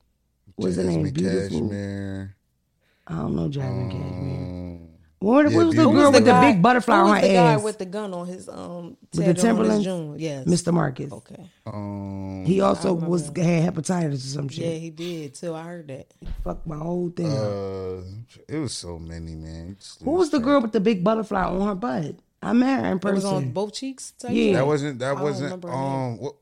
[0.56, 1.10] What's the name?
[1.10, 1.60] Beautiful.
[1.60, 2.36] Cashmere.
[3.06, 4.86] I don't know Jasmine Cashmere.
[5.18, 5.96] What, yeah, what was the Beauty.
[5.96, 7.62] girl Who's with the, big butterfly on was her the guy ass?
[7.62, 9.42] with the gun on his um With the tattoo on his
[9.85, 10.20] Timberlands?
[10.22, 10.44] Yes.
[10.46, 10.74] Mr.
[10.74, 11.11] Marcus.
[11.12, 11.50] Okay.
[11.66, 13.35] um, He also was had
[13.74, 14.64] hepatitis or some shit.
[14.64, 15.55] Yeah, he did too.
[15.55, 16.07] I heard that.
[16.44, 17.33] Fuck my whole thing.
[17.33, 18.02] uh,
[18.46, 19.76] it was so many, man.
[20.05, 22.16] Who was the girl with the big butterfly on her butt?
[22.42, 23.52] I met her in It was on person.
[23.52, 24.11] both cheeks.
[24.12, 24.52] Type Yeah.
[24.57, 24.98] That wasn't.
[24.98, 25.44] That don't wasn't.
[25.46, 26.35] remember her Um, what?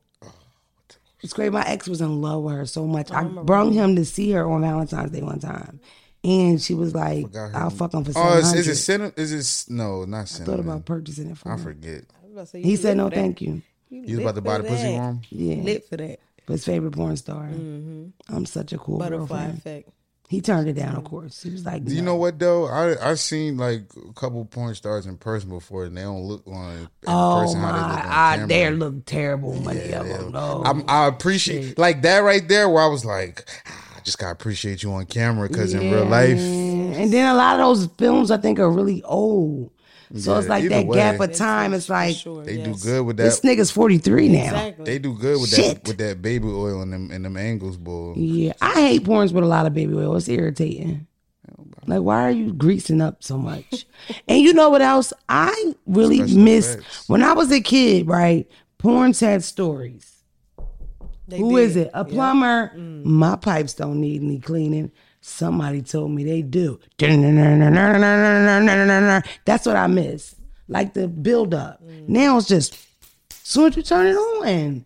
[1.23, 1.53] It's great.
[1.53, 3.11] My ex was in love with her so much.
[3.11, 5.81] I, brung him to see her on Valentine's Day one time,
[6.25, 7.71] and she was like, "I'll name.
[7.71, 9.13] fuck him for Oh, is, is it cinnamon?
[9.17, 9.33] Is
[9.69, 10.05] it no?
[10.05, 10.57] Not cinnamon.
[10.57, 11.63] Thought about purchasing it for I him.
[11.63, 12.05] forget.
[12.21, 13.15] I was about to say, He said no, that.
[13.15, 13.63] thank you.
[13.91, 14.97] You You was about to buy for the pussy that.
[14.97, 15.21] for him.
[15.31, 16.19] Yeah, Lit for that.
[16.47, 17.45] for his favorite porn star.
[17.45, 18.35] Mm-hmm.
[18.35, 19.59] I'm such a cool Butterfly girlfriend.
[19.59, 19.89] effect.
[20.27, 21.43] He turned it down, of course.
[21.43, 22.67] He was like, You know what though?
[22.67, 26.43] I I seen like a couple porn stars in person before, and they don't look
[26.47, 28.47] on in Oh person my, how they look on I, camera.
[28.49, 29.61] they look terrible.
[29.61, 30.33] Many of they them.
[30.33, 30.63] No.
[30.65, 34.33] I'm, I appreciate like that right there, where I was like, "Ah, I just gotta
[34.33, 38.31] appreciate you on camera because in real life, And then a lot of those films
[38.31, 39.71] I think are really old.
[40.17, 40.97] So it's like that way.
[40.97, 41.75] gap of time.
[41.75, 42.83] It's like sure, they yes.
[42.83, 43.25] do good with that.
[43.25, 44.39] this nigga's 43 now.
[44.45, 44.85] Exactly.
[44.85, 45.83] They do good with Shit.
[45.83, 48.13] that with that baby oil and them and them angles, boy.
[48.15, 50.15] Yeah, I hate porns with a lot of baby oil.
[50.15, 51.07] It's irritating.
[51.87, 53.87] Like, why are you greasing up so much?
[54.29, 55.13] and you know what else?
[55.29, 57.09] I really Special miss effects.
[57.09, 58.07] when I was a kid.
[58.07, 60.14] Right, porns had stories.
[61.27, 61.63] They Who did.
[61.63, 61.91] is it?
[61.95, 62.73] A plumber?
[62.77, 63.05] Mm.
[63.05, 64.93] My pipes don't need any cleaning.
[65.21, 66.79] Somebody told me they do.
[69.45, 70.37] That's what I miss.
[70.69, 71.83] Like the build up.
[71.83, 72.09] Mm.
[72.09, 72.77] Now it's just
[73.31, 74.85] soon as you turn it on.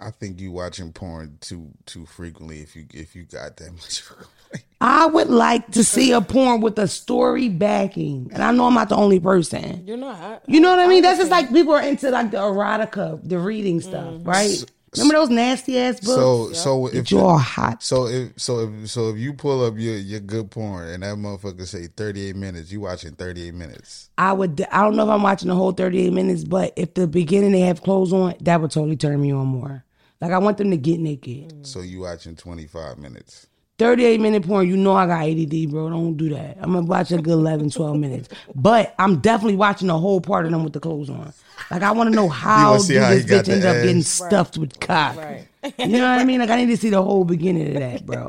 [0.00, 4.00] I think you watching porn too too frequently if you if you got that much.
[4.00, 4.64] of a complaint.
[4.80, 8.30] I would like to see a porn with a story backing.
[8.32, 9.84] And I know I'm not the only person.
[9.86, 10.16] You're not.
[10.16, 11.02] I, You know what I mean?
[11.02, 14.26] That's just like people are into like the erotica, the reading stuff, mm.
[14.26, 14.64] right?
[14.96, 16.14] Remember those nasty ass books?
[16.14, 17.82] So so if Get you all hot.
[17.82, 21.16] So if so if so if you pull up your your good porn and that
[21.16, 24.10] motherfucker say thirty eight minutes, you watching thirty eight minutes.
[24.16, 24.64] I would.
[24.72, 27.60] I don't know if I'm watching the whole 38 minutes, but if the beginning they
[27.60, 29.84] have clothes on, that would totally turn me on more.
[30.20, 31.66] Like I want them to get naked.
[31.66, 33.46] So you watching twenty five minutes.
[33.78, 35.88] 38 minute porn, you know I got ADD, bro.
[35.88, 36.56] Don't do that.
[36.60, 38.28] I'm gonna watch a good 11, 12 minutes.
[38.54, 41.32] But I'm definitely watching the whole part of them with the clothes on.
[41.70, 43.74] Like I want to know how see do how this he bitch the end up
[43.76, 44.08] getting ass.
[44.08, 45.16] stuffed with cock.
[45.16, 45.46] Right.
[45.78, 46.40] You know what I mean?
[46.40, 48.28] Like I need to see the whole beginning of that, bro.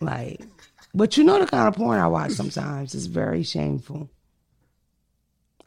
[0.00, 0.40] Like,
[0.94, 2.94] but you know the kind of porn I watch sometimes.
[2.94, 4.10] It's very shameful.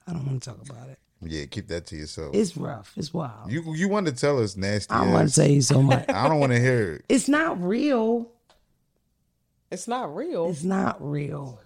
[0.08, 1.00] I don't want to talk about it.
[1.22, 2.34] Yeah, keep that to yourself.
[2.34, 2.94] It's rough.
[2.96, 3.52] It's wild.
[3.52, 4.94] you you want to tell us nasty?
[4.94, 6.06] I don't want to tell you so much.
[6.10, 7.06] I don't want to hear it.
[7.10, 8.30] It's not real.
[9.72, 10.50] It's not real.
[10.50, 11.60] It's not real.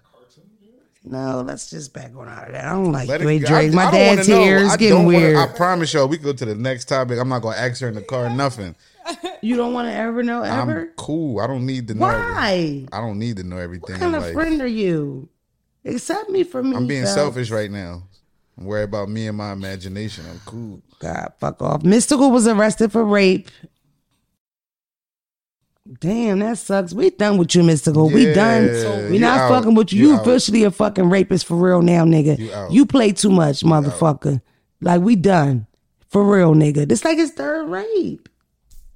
[1.05, 2.63] No, let's just back on out of that.
[2.63, 3.71] I don't like Let you it- ain't I- Drake.
[3.73, 4.57] I My don't dad's wanna here.
[4.59, 5.35] It's I getting don't wanna- weird.
[5.37, 7.19] I promise y'all, we go to the next topic.
[7.19, 8.29] I'm not gonna ask her in the car.
[8.29, 8.73] Nothing.
[9.41, 10.81] you don't want to ever know ever?
[10.83, 11.41] I'm cool.
[11.41, 12.01] I don't need to know.
[12.05, 12.85] Why?
[12.93, 13.81] I don't need to know everything.
[13.95, 15.27] What kind in of friend are you?
[15.83, 16.73] Accept me for me.
[16.73, 17.15] I'm being Phelps.
[17.15, 18.03] selfish right now.
[18.57, 20.23] I'm worried about me and my imagination.
[20.31, 20.81] I'm cool.
[20.99, 21.81] God, fuck off.
[21.83, 23.49] Mystikal was arrested for rape.
[25.99, 26.93] Damn, that sucks.
[26.93, 28.11] We done with you, Mystikal.
[28.13, 29.11] we Yeah, done.
[29.11, 29.49] we not out.
[29.49, 29.99] fucking with you.
[29.99, 30.21] You You out.
[30.21, 32.39] officially a fucking rapist for real now, nigga.
[32.39, 32.51] You.
[32.71, 34.41] You play too much, motherfucker.
[34.81, 35.67] Like we done.
[36.09, 36.87] For real, nigga.
[36.87, 38.29] This like his third rape.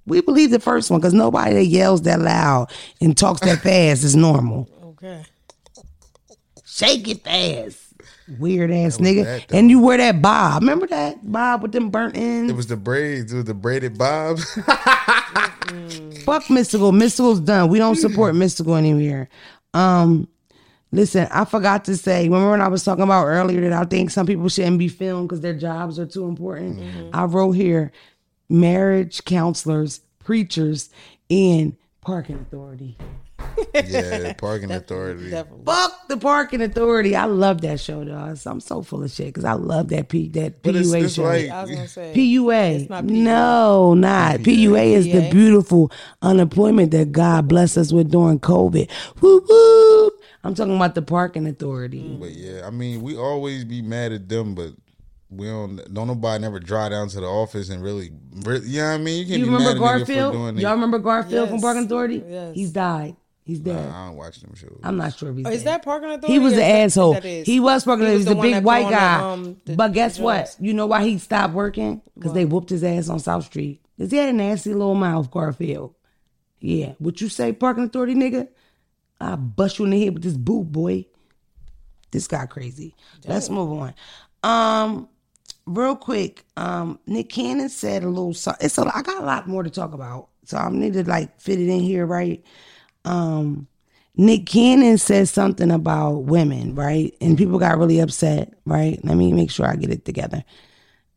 [0.06, 2.72] We believe the first one because nobody that yells that loud
[3.02, 4.70] and talks that fast is normal.
[4.82, 5.26] Okay.
[6.66, 7.87] Shake it fast.
[8.40, 9.46] Weird ass nigga.
[9.52, 10.62] and you wear that bob.
[10.62, 12.52] Remember that bob with them burnt ends?
[12.52, 13.32] It was the braids.
[13.32, 14.44] It was the braided bobs.
[16.26, 16.92] Fuck Mystikal.
[16.92, 17.70] Mystikal's done.
[17.70, 19.30] We don't support Mystikal anymore.
[19.74, 20.28] Um,
[20.92, 22.24] listen, I forgot to say.
[22.26, 25.30] Remember when I was talking about earlier that I think some people shouldn't be filmed
[25.30, 26.82] because their jobs are too important.
[27.14, 27.92] I wrote here,
[28.50, 30.90] marriage counselors, preachers,
[31.30, 32.98] and parking authority.
[33.86, 35.30] Yeah, parking authority.
[35.30, 35.66] Definitely.
[35.66, 37.16] Fuck the parking authority.
[37.16, 38.38] I love that show, dog.
[38.46, 41.24] I'm so full of shit because I love that P that But PUA it's show.
[41.24, 42.14] like I was gonna say.
[42.16, 42.90] PUA.
[42.90, 43.12] Not PUA.
[43.12, 44.40] No, not.
[44.40, 48.90] PUA is the beautiful unemployment that God blessed us with during COVID.
[49.22, 50.12] Woo woo.
[50.44, 52.16] I'm talking about the parking authority.
[52.20, 54.72] But yeah, I mean, we always be mad at them, but
[55.30, 55.76] we don't.
[55.94, 58.12] Don't nobody never drive down to the office and really,
[58.46, 59.20] really you know what I mean?
[59.20, 60.34] You can't You be remember mad at nigga for Garfield?
[60.34, 62.24] doing Y'all remember Garfield from Parking Authority?
[62.26, 62.56] Yes.
[62.56, 63.18] He's died.
[63.48, 63.90] He's dead.
[63.90, 64.78] I don't watch them shows.
[64.84, 65.56] I'm not sure if he's Oh, dead.
[65.56, 66.34] is that parking authority?
[66.34, 67.14] He was or the is that- asshole.
[67.44, 68.06] He was parking.
[68.08, 69.18] He He was was the, the big white guy.
[69.20, 70.56] the, um, the- but guess what?
[70.60, 72.02] You know why he stopped working?
[72.14, 73.82] Because they whooped his ass on South Street.
[73.98, 75.96] Cause he had a nasty little mouth, Garfield.
[76.60, 76.94] Yeah.
[77.00, 78.48] What you say, parking authority nigga?
[79.20, 81.06] I bust you in the head with this boot, boy.
[82.12, 82.96] This guy crazy.
[83.26, 83.94] Let's move on.
[84.44, 85.10] Um,
[85.66, 86.46] real quick.
[86.56, 88.34] Um, Nick Cannon said a little.
[88.34, 88.84] so- It's a.
[88.96, 91.68] I got a lot more to talk about, so I need to like fit it
[91.70, 92.44] in here, right?
[93.06, 93.68] Um.
[94.20, 97.14] Nick Cannon said something about women, right?
[97.22, 99.00] And people got really upset, right?
[99.06, 100.44] Let me make sure I get it together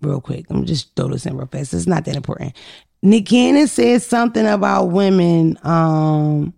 [0.02, 0.46] real quick.
[0.50, 1.74] Let me just throw this in real fast.
[1.74, 2.54] It's not that important.
[3.02, 5.58] Nick Cannon said something about women.
[5.62, 6.52] Um,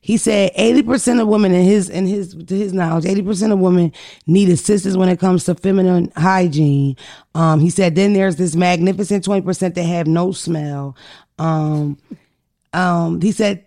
[0.00, 3.92] he said 80% of women in his in his to his knowledge, 80% of women
[4.26, 6.96] need assistance when it comes to feminine hygiene.
[7.34, 10.96] Um, he said then there's this magnificent 20% that have no smell.
[11.38, 11.98] Um,
[12.72, 13.64] um, he said,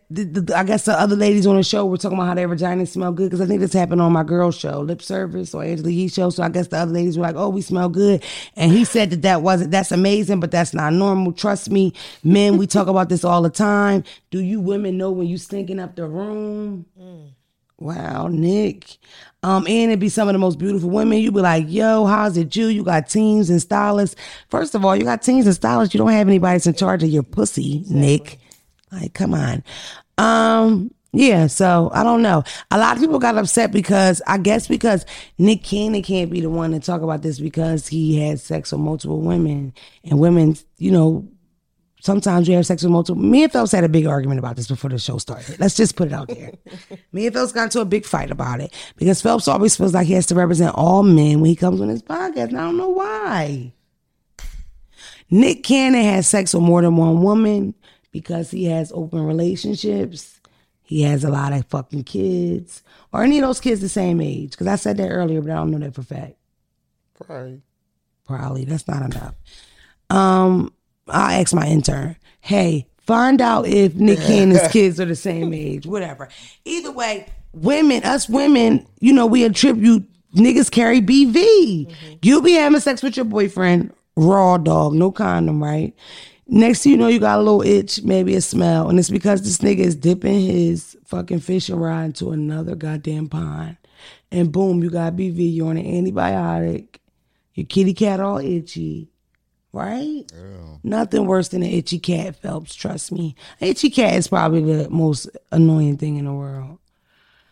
[0.55, 3.11] I guess the other ladies on the show were talking about how their vaginas smell
[3.11, 6.07] good because I think this happened on my girl show, Lip Service or Angela Yee
[6.07, 6.29] show.
[6.29, 8.23] So I guess the other ladies were like, "Oh, we smell good,"
[8.55, 11.33] and he said that that wasn't that's amazing, but that's not normal.
[11.33, 14.05] Trust me, men, we talk about this all the time.
[14.31, 16.85] Do you women know when you stinking up the room?
[17.77, 18.97] Wow, Nick.
[19.43, 21.17] Um, and it'd be some of the most beautiful women.
[21.19, 22.67] You'd be like, yo, how's it you?
[22.67, 24.15] You got teams and stylists.
[24.49, 25.93] First of all, you got teams and stylists.
[25.93, 28.39] You don't have anybody that's in charge of your pussy, Nick.
[28.93, 29.63] Like, come on.
[30.17, 32.43] Um, yeah, so I don't know.
[32.71, 35.05] A lot of people got upset because I guess because
[35.37, 38.81] Nick Cannon can't be the one to talk about this because he had sex with
[38.81, 41.27] multiple women and women, you know,
[42.01, 43.21] sometimes you have sex with multiple.
[43.21, 45.59] Me and Phelps had a big argument about this before the show started.
[45.59, 46.51] Let's just put it out there.
[47.11, 50.07] Me and Phelps got into a big fight about it because Phelps always feels like
[50.07, 52.49] he has to represent all men when he comes on his podcast.
[52.49, 53.71] And I don't know why.
[55.29, 57.73] Nick Cannon has sex with more than one woman
[58.13, 60.39] because he has open relationships.
[60.83, 62.83] He has a lot of fucking kids.
[63.11, 64.51] Or any of those kids the same age.
[64.51, 66.35] Because I said that earlier, but I don't know that for a fact.
[67.15, 67.61] Probably.
[68.25, 68.65] Probably.
[68.65, 69.35] That's not enough.
[70.09, 70.71] Um,
[71.07, 75.53] I asked my intern, hey, find out if Nikki and his kids are the same
[75.53, 76.29] age, whatever.
[76.63, 81.91] Either way, women, us women, you know, we attribute niggas carry BV.
[82.21, 85.95] You'll be having sex with your boyfriend, raw dog, no condom, right?
[86.45, 89.41] Next thing you know, you got a little itch, maybe a smell, and it's because
[89.41, 93.77] this nigga is dipping his fucking fishing rod into another goddamn pond.
[94.31, 96.97] And boom, you got BV, you're on an antibiotic,
[97.53, 99.09] your kitty cat all itchy,
[99.71, 100.23] right?
[100.83, 103.35] Nothing worse than an itchy cat, Phelps, trust me.
[103.61, 106.79] An itchy cat is probably the most annoying thing in the world.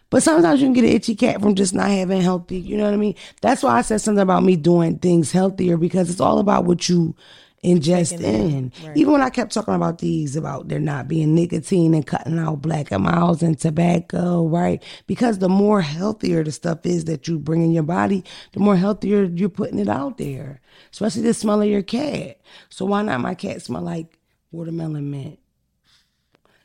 [0.09, 2.83] But sometimes you can get an itchy cat from just not having healthy, you know
[2.83, 3.15] what I mean?
[3.41, 6.89] That's why I said something about me doing things healthier because it's all about what
[6.89, 7.15] you
[7.63, 8.71] ingest in.
[8.95, 12.61] Even when I kept talking about these, about there not being nicotine and cutting out
[12.61, 14.83] black and miles and tobacco, right?
[15.07, 18.75] Because the more healthier the stuff is that you bring in your body, the more
[18.75, 20.61] healthier you're putting it out there.
[20.91, 22.41] Especially the smell of your cat.
[22.69, 24.17] So why not my cat smell like
[24.51, 25.39] watermelon mint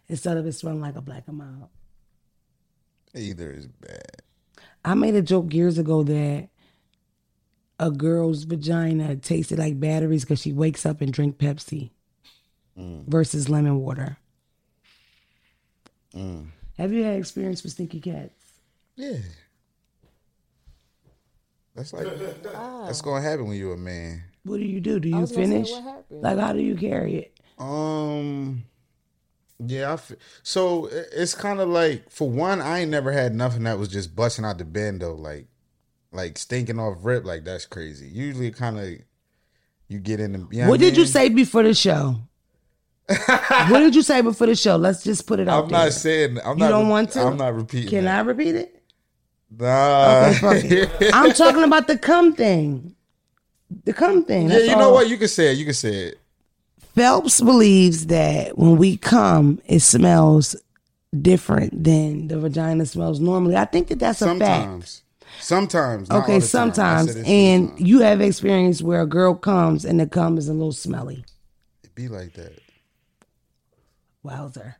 [0.08, 1.68] instead of it smelling like a black and mild?
[3.14, 4.22] Either is bad.
[4.84, 6.48] I made a joke years ago that
[7.78, 11.90] a girl's vagina tasted like batteries because she wakes up and drink Pepsi
[12.76, 14.16] versus lemon water.
[16.78, 18.32] Have you had experience with stinky cats?
[18.96, 19.18] Yeah.
[21.74, 22.06] That's like
[22.42, 24.22] that's gonna happen when you're a man.
[24.44, 24.98] What do you do?
[24.98, 25.70] Do you was gonna say, finish?
[25.70, 26.22] what happened?
[26.22, 27.40] Like, how do you carry it?
[27.58, 28.64] Um,
[29.58, 29.90] yeah.
[29.90, 30.12] I f-
[30.42, 34.16] so it's kind of like for one, I ain't never had nothing that was just
[34.16, 35.48] busting out the bend though, like
[36.12, 37.24] like stinking off rip.
[37.24, 38.08] Like that's crazy.
[38.08, 38.86] Usually, kind of
[39.88, 40.46] you get in the.
[40.50, 41.12] You know What I did you mean?
[41.12, 42.16] say before the show?
[43.68, 44.76] what did you say before the show?
[44.76, 45.78] Let's just put it out I'm there.
[45.84, 46.38] not saying.
[46.44, 46.70] I'm you not.
[46.70, 47.20] don't want to?
[47.22, 47.90] I'm not repeating.
[47.90, 48.82] Can I repeat it?
[49.56, 50.32] Nah.
[50.42, 50.86] Okay.
[51.12, 52.94] I'm talking about the cum thing.
[53.84, 54.50] The cum thing.
[54.50, 54.94] yeah, you know all.
[54.94, 55.08] what?
[55.08, 55.58] You can say it.
[55.58, 56.20] You can say it.
[56.94, 60.56] Phelps believes that when we come, it smells
[61.20, 63.56] different than the vagina smells normally.
[63.56, 65.02] I think that that's a fact.
[65.40, 66.08] Sometimes.
[66.08, 66.24] Sometimes.
[66.24, 67.16] Okay, the sometimes.
[67.16, 67.88] And sometimes.
[67.88, 71.24] you have experience where a girl comes and the cum is a little smelly.
[71.82, 72.58] it be like that.
[74.22, 74.76] Wowzer.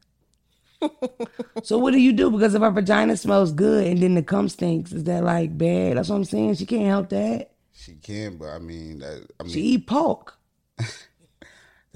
[1.62, 2.30] so what do you do?
[2.30, 5.96] Because if her vagina smells good and then the cum stinks, is that like bad?
[5.96, 6.54] That's what I'm saying.
[6.56, 7.52] She can't help that.
[7.72, 10.38] She can, but I mean, that, I mean, She eat pork.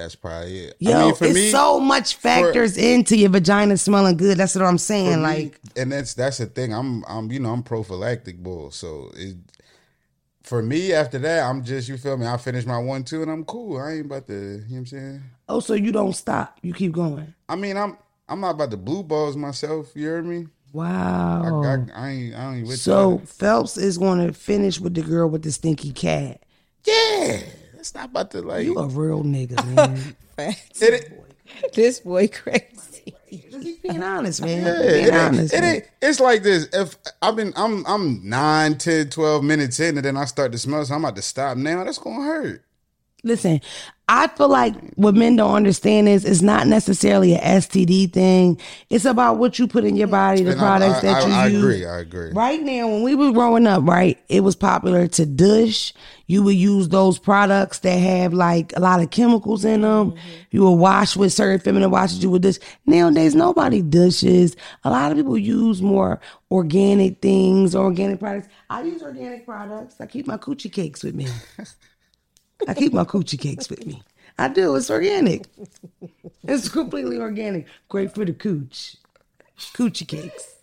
[0.00, 0.76] that's probably it.
[0.78, 4.38] Yo, I mean, for it's me, so much factors into your vagina smelling good.
[4.38, 5.18] That's what I'm saying.
[5.18, 6.72] me, like, and that's that's the thing.
[6.74, 8.70] I'm I'm you know I'm prophylactic bull.
[8.70, 9.36] So it,
[10.42, 12.26] for me, after that, I'm just you feel me.
[12.26, 13.78] I finish my one two and I'm cool.
[13.78, 14.32] I ain't about to.
[14.32, 15.22] You know what I'm saying?
[15.48, 16.58] oh, so you don't stop.
[16.62, 17.34] You keep going.
[17.48, 17.98] I mean, I'm
[18.28, 19.92] I'm not about to blue balls myself.
[19.94, 20.46] You heard me?
[20.46, 21.62] I, Wow.
[21.64, 23.28] I, I ain't I ain't with so that.
[23.28, 26.42] Phelps is going to finish with the girl with the stinky cat.
[26.86, 27.40] yeah,
[27.80, 28.64] it's not about to like.
[28.64, 30.14] You a real nigga, man.
[30.36, 30.82] Facts.
[30.82, 33.14] it, This boy crazy.
[33.26, 34.64] He's being honest, man.
[34.64, 35.54] Yeah, being it honest.
[35.54, 35.74] it man.
[35.76, 36.68] ain't, it's like this.
[36.72, 40.58] If I've been, I'm, I'm nine, 10, 12 minutes in, and then I start to
[40.58, 41.84] smell, so I'm about to stop now.
[41.84, 42.64] That's gonna hurt.
[43.22, 43.60] Listen,
[44.12, 48.60] I feel like what men don't understand is it's not necessarily a STD thing.
[48.88, 51.32] It's about what you put in your body, the And products I, that I, you
[51.32, 51.54] I use.
[51.54, 51.86] I agree.
[51.86, 52.32] I agree.
[52.32, 55.92] Right now, when we were growing up, right, it was popular to douche.
[56.26, 60.10] You would use those products that have like a lot of chemicals in them.
[60.10, 60.18] Mm-hmm.
[60.50, 62.20] You would wash with certain feminine washes.
[62.20, 62.58] You would dish.
[62.86, 64.56] Nowadays, nobody douches.
[64.82, 68.48] A lot of people use more organic things, organic products.
[68.68, 70.00] I use organic products.
[70.00, 71.28] I keep my coochie cakes with me.
[72.68, 74.02] I keep my coochie cakes with me.
[74.38, 74.74] I do.
[74.76, 75.46] It's organic.
[76.44, 77.66] It's completely organic.
[77.88, 78.96] Great for the cooch.
[79.74, 80.54] Coochie cakes.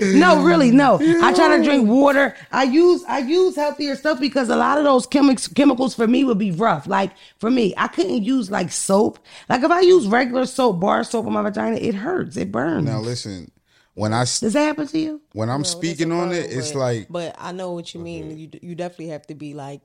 [0.00, 0.98] no, really, no.
[1.22, 2.34] I try to drink water.
[2.50, 6.24] I use I use healthier stuff because a lot of those chemics chemicals for me
[6.24, 6.88] would be rough.
[6.88, 9.20] Like for me, I couldn't use like soap.
[9.48, 12.36] Like if I use regular soap, bar soap on my vagina, it hurts.
[12.36, 12.86] It burns.
[12.86, 13.51] Now listen,
[13.94, 15.20] when I s- Does that happen to you?
[15.32, 18.36] when I'm speaking on it, it's but, like but I know what you mean.
[18.38, 19.80] You you definitely have to be like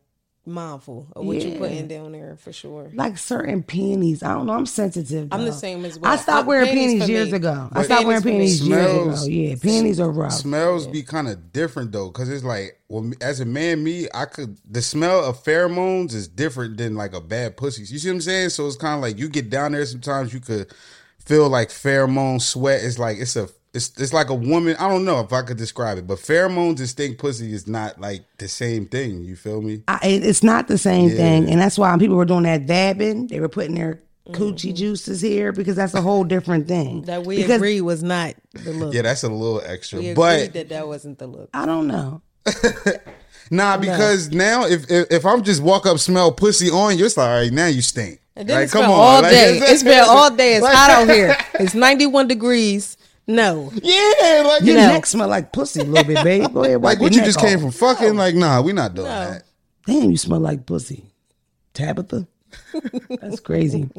[0.46, 1.48] mindful of what Yeah.
[1.50, 2.90] you're putting down there for sure.
[2.94, 4.24] Like certain panties.
[4.24, 4.54] I don't know.
[4.54, 5.28] I'm sensitive.
[5.34, 6.10] I'm the same as well.
[6.10, 7.36] I stopped Uh, wearing panties panties years me.
[7.36, 7.70] ago.
[7.74, 8.72] I stopped wearing panties for me.
[8.72, 9.34] panties years ago.
[9.34, 10.32] Yeah, panties are rough.
[10.32, 14.24] smells be kind of different though, because it's like well, as a man, me, I
[14.24, 17.82] could the smell of pheromones is different than like a bad pussy.
[17.82, 18.50] You see what I'm saying?
[18.52, 19.86] So it's kind of like you get down there.
[19.86, 20.72] Sometimes you could
[21.20, 22.86] feel like pheromone sweat.
[22.86, 24.76] It's like it's a it's it's like a woman.
[24.78, 28.02] I don't know if I could describe it, but pheromones and stink pussy is not
[28.02, 29.22] like the same thing.
[29.22, 29.84] You feel me?
[29.88, 33.40] I, it's not the same thing, and that's why people were doing that vabbing, they
[33.40, 34.00] were putting their
[34.30, 34.76] coochie mm-hmm.
[34.76, 37.04] juices here because that's a whole different thing.
[37.04, 38.94] That we because agree was not the look.
[38.94, 41.50] Yeah, that's a little extra, we agreed but that that wasn't the look.
[41.54, 42.22] I don't know.
[43.52, 47.16] nah, because now if, if if I'm just walk up smell pussy on you, it's
[47.16, 48.22] like all right, now you stink.
[48.36, 49.60] And then like, it's been all day.
[49.62, 50.56] it's been all day.
[50.56, 51.36] It's hot out here.
[51.60, 52.98] It's 91 degrees.
[53.28, 53.72] No.
[53.84, 54.88] Yeah, like Your know.
[54.88, 56.54] neck smell like pussy a little bit, babe.
[56.54, 58.16] Go ahead, wipe Like what you just neck came from fucking?
[58.16, 59.32] Like, nah, we not doing No.
[59.32, 59.44] that.
[59.86, 61.04] Damn, you smell like pussy,
[61.74, 62.28] Tabitha.
[63.22, 63.90] That's crazy,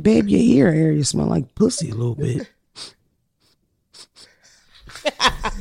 [0.00, 0.28] babe.
[0.28, 2.48] Your ear area smell like pussy a little bit.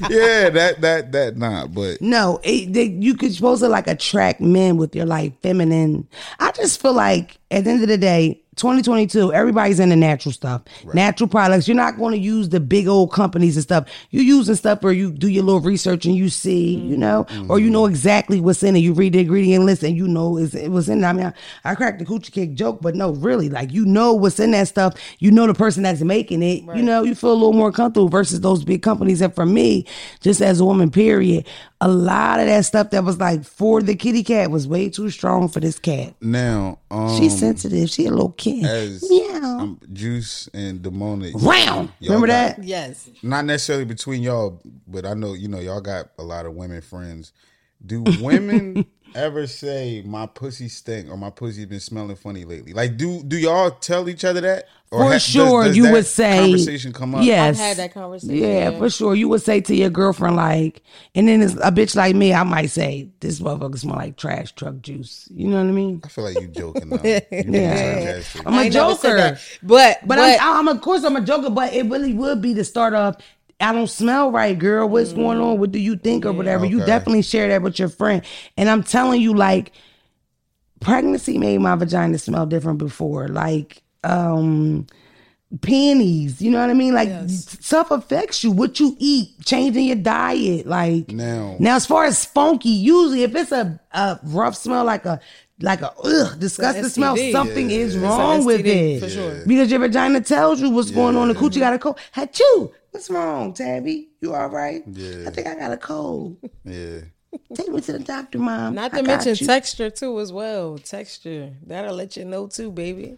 [0.09, 4.41] Yeah, that that that nah, but No, it, they, you could supposed to like attract
[4.41, 6.07] men with your like feminine.
[6.39, 10.63] I just feel like at the end of the day, 2022, everybody's into natural stuff,
[10.93, 11.67] natural products.
[11.67, 13.87] You're not going to use the big old companies and stuff.
[14.11, 17.59] You're using stuff where you do your little research and you see, you know, or
[17.59, 18.79] you know exactly what's in it.
[18.79, 21.09] You read the ingredient list and you know it was in there.
[21.09, 21.25] I mean,
[21.63, 24.51] I, I cracked the coochie cake joke, but no, really, like you know what's in
[24.51, 24.95] that stuff.
[25.19, 26.63] You know the person that's making it.
[26.77, 29.21] You know, you feel a little more comfortable versus those big companies.
[29.21, 29.85] And for me,
[30.21, 31.45] just as a woman, period,
[31.79, 35.09] a lot of that stuff that was like for the kitty cat was way too
[35.11, 36.15] strong for this cat.
[36.21, 37.89] now um She's sensitive.
[37.89, 38.46] She a little kid.
[38.65, 39.59] As Meow.
[39.59, 41.33] um, Juice and Damona.
[41.33, 41.89] Round.
[41.99, 42.63] y'all Remember got- that?
[42.63, 43.09] Yes.
[43.23, 46.81] Not necessarily between y'all, but I know you know y'all got a lot of women
[46.81, 47.33] friends.
[47.85, 48.85] Do women
[49.17, 52.73] ever say my pussy stink or my pussy been smelling funny lately?
[52.73, 54.67] Like, do do y'all tell each other that?
[54.89, 57.23] For ha- sure, does you that would say conversation come up.
[57.25, 58.77] Yes, I've had that conversation, Yeah, yeah.
[58.77, 59.15] for sure.
[59.15, 60.81] You would say to your girlfriend like,
[61.13, 62.33] and then it's a bitch like me.
[62.33, 65.27] I might say this motherfucker smell like trash truck juice.
[65.33, 65.99] You know what I mean?
[66.05, 66.89] I feel like you joking.
[66.89, 66.97] Though.
[67.31, 68.21] You being Yeah.
[68.45, 69.41] I'm a I ain't never said joker.
[69.61, 72.53] But But, but, I'm, I'm of course I'm a joker, but it really would be
[72.53, 73.17] the start of
[73.59, 74.87] I don't smell right, girl.
[74.87, 75.59] What's going on?
[75.59, 76.65] What do you think or whatever?
[76.65, 78.21] You definitely share that with your friend.
[78.55, 79.71] And I'm telling you, like,
[80.79, 83.27] pregnancy made my vagina smell different before.
[83.27, 84.85] Like, um,
[85.61, 86.93] panties, you know what I mean?
[86.93, 88.51] Like stuff affects you.
[88.51, 90.67] What you eat, changing your diet.
[90.67, 95.05] Like Now- now as far as funky, usually if it's a, a rough smell like
[95.05, 95.19] a
[95.61, 98.99] like a ugh, disgusting smell, something is It's a wrong with it.
[98.99, 99.43] for sure.
[99.47, 101.29] Because your vagina tells you what's going on.
[101.29, 101.97] The coochie got a cold.
[102.15, 102.71] Achoo!
[102.91, 104.09] What's wrong, Tabby?
[104.21, 104.81] You all right?
[104.87, 105.25] Yeah.
[105.27, 106.37] I think I got a cold.
[106.63, 106.99] Yeah.
[107.53, 108.73] Take me to the doctor, mom.
[108.73, 109.45] not to got mention you.
[109.45, 110.77] texture too as well.
[110.79, 111.53] Texture.
[111.65, 113.17] That'll let you know too, baby.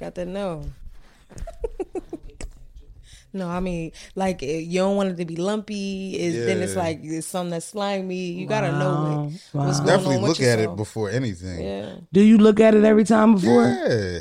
[0.00, 0.64] Got to know.
[3.32, 6.16] no, I mean, like eh, you don't want it to be lumpy.
[6.20, 8.32] Is then it's like it's something that's slimy.
[8.32, 9.66] You gotta know Wow.
[9.66, 11.64] what's going Definitely on with look at it before anything.
[11.64, 11.94] Yeah.
[12.12, 13.64] Do you look at it every time before?
[13.66, 14.18] Yeah.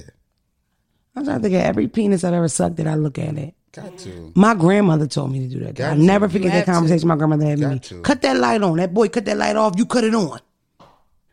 [1.15, 3.53] I'm trying to think of every penis I've ever sucked that I look at it.
[3.73, 4.31] Got to.
[4.35, 5.79] My grandmother told me to do that.
[5.81, 6.75] I'll never forget have that to.
[6.75, 7.79] conversation my grandmother had with me.
[7.79, 8.01] to.
[8.01, 8.77] Cut that light on.
[8.77, 9.73] That boy cut that light off.
[9.77, 10.39] You cut it on.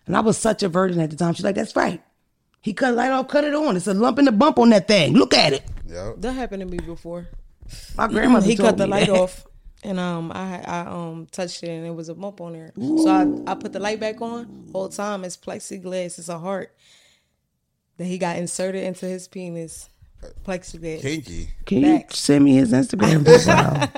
[0.07, 1.34] And I was such a virgin at the time.
[1.34, 2.03] She's like, that's right.
[2.62, 3.76] He cut the light off, cut it on.
[3.76, 5.12] It's a lump in the bump on that thing.
[5.14, 5.62] Look at it.
[5.86, 6.14] Yep.
[6.18, 7.28] That happened to me before.
[7.97, 9.16] My grandmother he told cut the light that.
[9.16, 9.47] off
[9.82, 12.72] and um I I um touched it and it was a bump on there.
[12.76, 14.68] So I, I put the light back on.
[14.72, 16.74] Whole time it's plexiglass, it's a heart
[17.99, 19.88] that he got inserted into his penis.
[20.45, 21.01] Plexiglass.
[21.03, 21.49] Kinky.
[21.64, 22.14] Can Facts.
[22.14, 23.91] you send me his Instagram profile?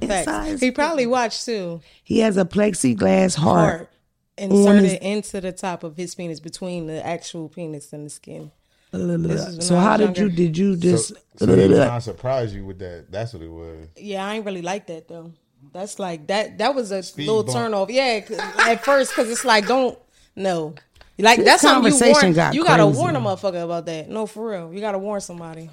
[0.00, 0.60] Facts.
[0.60, 1.80] He probably watched too.
[2.04, 3.74] he has a plexiglass heart.
[3.76, 3.90] Heart
[4.36, 8.52] inserted his- into the top of his penis between the actual penis and the skin.
[8.92, 12.78] So how was did you did you just So, so they was surprise you with
[12.78, 13.06] that.
[13.10, 13.86] That's what it was.
[13.96, 15.32] Yeah, I ain't really like that though.
[15.72, 16.58] That's like that.
[16.58, 17.56] That was a Speed little bump.
[17.56, 17.90] turn off.
[17.90, 19.98] Yeah, 'cause- at first because it's like don't
[20.36, 20.74] no.
[21.18, 22.34] Like This that's something you conversation warn.
[22.34, 22.98] got you gotta crazy.
[22.98, 24.08] warn a motherfucker about that.
[24.08, 24.72] No, for real.
[24.72, 25.68] You gotta warn somebody.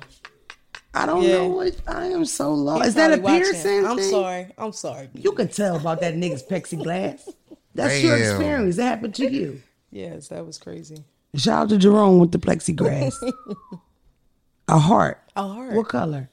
[0.94, 1.38] I don't Yeah.
[1.40, 2.80] know what I am so lost.
[2.84, 3.52] He's Is that a probably watching.
[3.54, 3.86] piercing?
[3.86, 4.10] I'm thing?
[4.10, 4.48] sorry.
[4.58, 5.10] I'm sorry.
[5.14, 7.22] You can tell about that nigga's plexiglass.
[7.76, 8.78] That's your experience.
[8.78, 9.62] That happened to you.
[9.92, 11.04] Yes, that was crazy.
[11.36, 13.14] Shout out to Jerome with the plexiglass.
[14.68, 15.20] a heart.
[15.36, 15.74] A heart.
[15.74, 16.30] What color?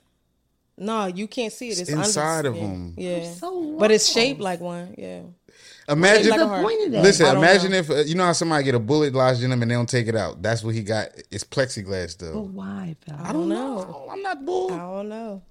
[0.78, 1.78] No, you can't see it.
[1.80, 2.70] It's, under the inside of skin.
[2.70, 2.94] him.
[2.96, 4.94] Yeah, so but it's shaped like one.
[4.96, 5.20] Yeah.
[5.88, 6.30] Imagine.
[6.30, 7.02] Like The point of that.
[7.02, 7.78] Listen, imagine know.
[7.78, 9.88] if uh, you know how somebody get a bullet lodged in them and they don't
[9.88, 10.42] take it out.
[10.42, 11.08] That's what he got.
[11.30, 12.32] It's plexiglass though.
[12.32, 12.40] But though.
[12.42, 13.22] why, fella?
[13.24, 14.08] I don't know.
[14.10, 14.72] I'm not bull.
[14.72, 15.42] I don't know.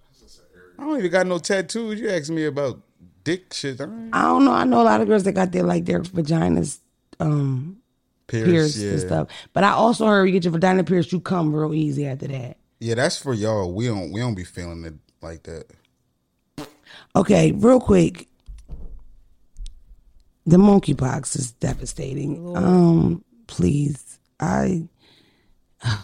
[0.80, 2.00] I don't even got no tattoos.
[2.00, 2.82] You asking me about
[3.24, 3.80] dick shit?
[3.82, 4.54] I ain't I don't know.
[4.54, 6.80] I know a lot of girls that got their like their vaginas
[7.20, 7.78] um
[8.28, 8.90] pierced, pierced yeah.
[8.92, 9.28] and stuff.
[9.54, 12.58] But I also heard you get your vagina pierced, you come real easy after that.
[12.80, 13.72] Yeah, that's for y'all.
[13.72, 14.12] We don't.
[14.12, 15.66] We don't be feeling it like that.
[17.16, 18.28] Okay, real quick.
[20.46, 22.56] The monkeypox is devastating.
[22.56, 24.88] Um, please, I.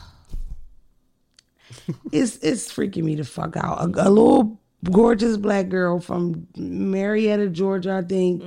[2.12, 3.80] it's it's freaking me the fuck out.
[3.80, 4.60] A, a little
[4.92, 8.44] gorgeous black girl from Marietta, Georgia, I think,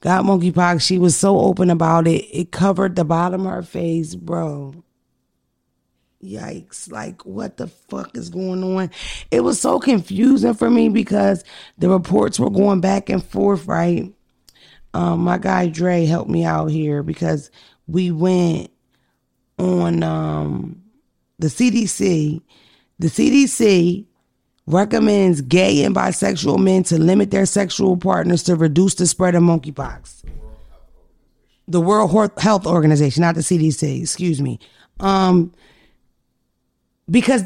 [0.00, 0.82] got monkeypox.
[0.82, 2.24] She was so open about it.
[2.30, 4.74] It covered the bottom of her face, bro.
[6.22, 6.92] Yikes.
[6.92, 8.90] Like, what the fuck is going on?
[9.30, 11.44] It was so confusing for me because
[11.78, 14.12] the reports were going back and forth, right?
[14.94, 17.50] Um, my guy Dre helped me out here because
[17.86, 18.70] we went
[19.58, 20.82] on um,
[21.38, 22.40] the CDC.
[22.98, 24.04] The CDC
[24.66, 29.42] recommends gay and bisexual men to limit their sexual partners to reduce the spread of
[29.42, 30.24] monkeypox.
[31.68, 34.58] The World Health Organization, not the CDC, excuse me.
[34.98, 35.52] Um,
[37.08, 37.44] because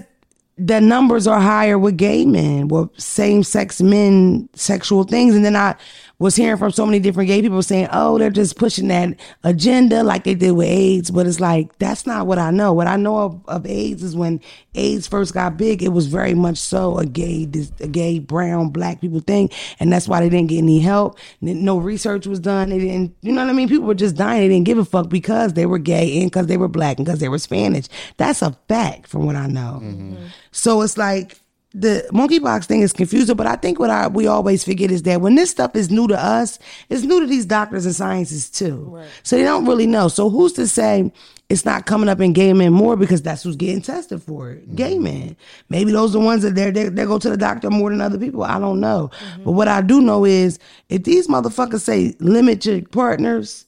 [0.56, 5.34] the numbers are higher with gay men, with same sex men, sexual things.
[5.34, 5.74] And then I
[6.18, 10.04] was hearing from so many different gay people saying, oh, they're just pushing that agenda
[10.04, 11.10] like they did with AIDS.
[11.10, 12.72] But it's like, that's not what I know.
[12.72, 14.40] What I know of, of AIDS is when
[14.74, 18.70] AIDS first got big, it was very much so a gay, this- a gay, brown,
[18.70, 19.50] black people thing.
[19.80, 21.18] And that's why they didn't get any help.
[21.40, 22.70] No research was done.
[22.70, 23.68] They didn't, you know what I mean?
[23.68, 24.40] People were just dying.
[24.40, 27.06] They didn't give a fuck because they were gay and because they were black and
[27.06, 27.86] because they were Spanish.
[28.18, 29.80] That's a fact from what I know.
[29.82, 30.26] Mm-hmm.
[30.52, 31.40] So it's like,
[31.74, 35.20] the monkeypox thing is confusing, but I think what I, we always forget is that
[35.20, 39.02] when this stuff is new to us, it's new to these doctors and scientists too.
[39.24, 40.06] So they don't really know.
[40.06, 41.12] So who's to say
[41.50, 44.62] it's not coming up in gay men more because that's who's getting tested for it?
[44.62, 44.74] Mm-hmm.
[44.76, 45.36] Gay men.
[45.68, 48.00] Maybe those are the ones that they they they go to the doctor more than
[48.00, 48.44] other people.
[48.44, 49.10] I don't know.
[49.12, 49.44] Mm-hmm.
[49.44, 53.66] But what I do know is if these motherfuckers say limit your partners,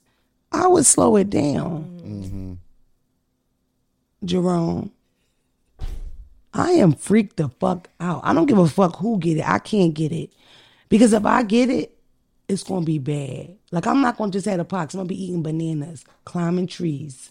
[0.52, 2.00] I would slow it down.
[2.02, 2.52] Mm-hmm.
[4.24, 4.92] Jerome.
[6.56, 8.22] I am freaked the fuck out.
[8.24, 9.48] I don't give a fuck who get it.
[9.48, 10.30] I can't get it.
[10.88, 11.96] Because if I get it,
[12.48, 13.56] it's gonna be bad.
[13.72, 14.94] Like I'm not gonna just have a pox.
[14.94, 17.30] I'm gonna be eating bananas, climbing trees.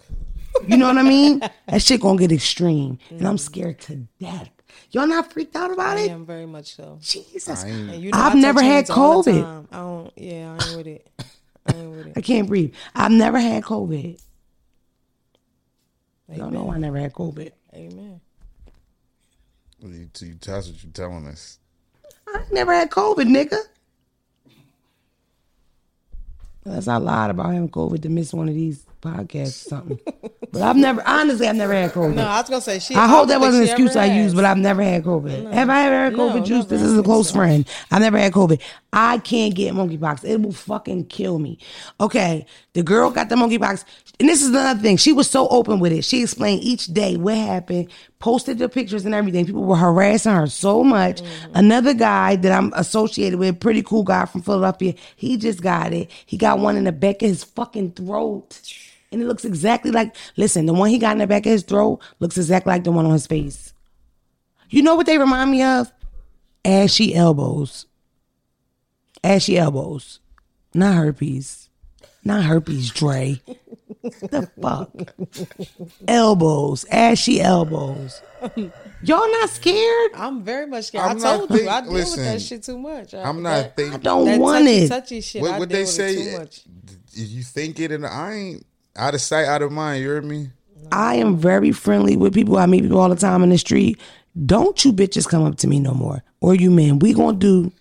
[0.68, 1.42] You know what I mean?
[1.68, 3.00] That shit gonna get extreme.
[3.10, 4.50] And I'm scared to death.
[4.92, 6.12] Y'all not freaked out about I it?
[6.12, 7.00] I am very much so.
[7.02, 7.66] Jesus.
[7.66, 9.68] You know I've never had hands all the COVID.
[9.72, 10.14] I don't.
[10.16, 11.10] Yeah, I ain't with it.
[11.66, 12.14] I ain't with it.
[12.16, 12.74] I can't breathe.
[12.94, 14.22] I've never had COVID.
[16.34, 17.52] Y'all know I never had COVID.
[17.74, 18.22] Amen.
[19.86, 21.60] You, you, that's what you're telling us.
[22.28, 23.60] I never had COVID, nigga.
[26.66, 30.00] Unless I lied about having COVID to miss one of these podcasts or something.
[30.52, 32.16] but I've never, honestly, I've never had COVID.
[32.16, 32.96] No, I was gonna say she.
[32.96, 35.52] I hope that wasn't an excuse I used, but I've never had COVID.
[35.54, 36.66] Have I ever had No, COVID, Juice?
[36.66, 37.36] This is a close so.
[37.36, 37.68] friend.
[37.92, 38.62] I've never had COVID.
[38.94, 40.24] I can't get monkeypox.
[40.24, 41.60] It will fucking kill me.
[42.00, 43.84] Okay, the girl got the monkeypox.
[44.20, 44.96] And this is another thing.
[44.96, 46.06] She was so open with it.
[46.06, 47.90] She explained each day what happened,
[48.20, 49.46] posted the pictures and everything.
[49.46, 51.22] People were harassing her so much.
[51.22, 51.52] Mm-hmm.
[51.56, 56.10] Another guy that I'm associated with, pretty cool guy from Philadelphia, he just got it.
[56.26, 58.62] He got one in the back of his fucking throat.
[59.16, 61.64] And it looks exactly like, listen, the one he got in the back of his
[61.64, 63.74] throat looks exactly like the one on his face.
[64.70, 65.90] You know what they remind me of?
[66.66, 67.86] Ashy elbows.
[69.24, 70.20] Ashy elbows.
[70.74, 71.70] Not herpes.
[72.26, 73.42] Not herpes, Dre.
[74.04, 74.92] the fuck?
[76.10, 76.86] elbows.
[76.92, 78.22] Ashy elbows.
[79.02, 80.12] Y'all not scared?
[80.16, 81.06] I'm very much scared.
[81.06, 83.14] I'm I not told you, I deal listen, with that shit too much.
[83.14, 83.94] I, I'm that, not thinking.
[83.94, 84.88] I don't that want touchy, it.
[84.90, 85.42] touchy shit.
[85.42, 86.32] What I what they with it say?
[86.32, 86.64] too much.
[87.14, 90.02] You think it, and I ain't out of sight, out of mind.
[90.02, 90.50] You hear me?
[90.92, 92.58] I am very friendly with people.
[92.58, 94.00] I meet people all the time in the street.
[94.46, 96.24] Don't you bitches come up to me no more.
[96.42, 97.00] Or you men.
[97.00, 97.72] We gonna do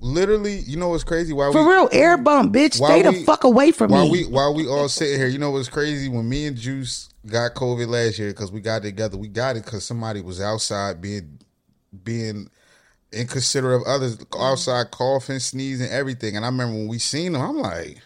[0.00, 1.32] Literally, you know what's crazy?
[1.32, 2.74] Why for we, real air bump, bitch.
[2.74, 4.10] Stay the fuck away from while me.
[4.10, 6.08] we while we all sitting here, you know what's crazy?
[6.08, 9.64] When me and Juice got COVID last year because we got together, we got it
[9.64, 11.38] because somebody was outside being
[12.02, 12.50] being
[13.12, 16.36] inconsiderate of others, outside coughing, sneezing, everything.
[16.36, 17.98] And I remember when we seen them, I'm like,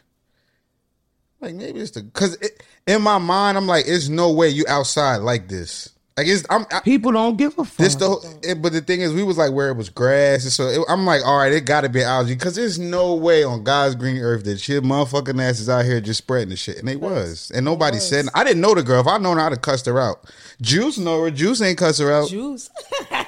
[1.40, 4.64] like maybe it's the because it, in my mind, I'm like, it's no way you
[4.68, 5.90] outside like this.
[6.16, 6.66] Like it's I'm.
[6.72, 7.76] I, people don't give a fuck.
[7.76, 10.42] this the whole- it, but the thing is, we was like where it was grass,
[10.42, 13.14] and so it, I'm like, all right, it got to be algae because there's no
[13.14, 16.76] way on God's green earth that shit motherfucking asses out here just spreading the shit,
[16.78, 18.26] and they was, and nobody said.
[18.34, 19.00] I didn't know the girl.
[19.00, 20.24] If I known her, I'd have cussed her out.
[20.60, 21.30] Juice know her.
[21.30, 22.28] Juice ain't cuss her out.
[22.30, 22.68] Juice.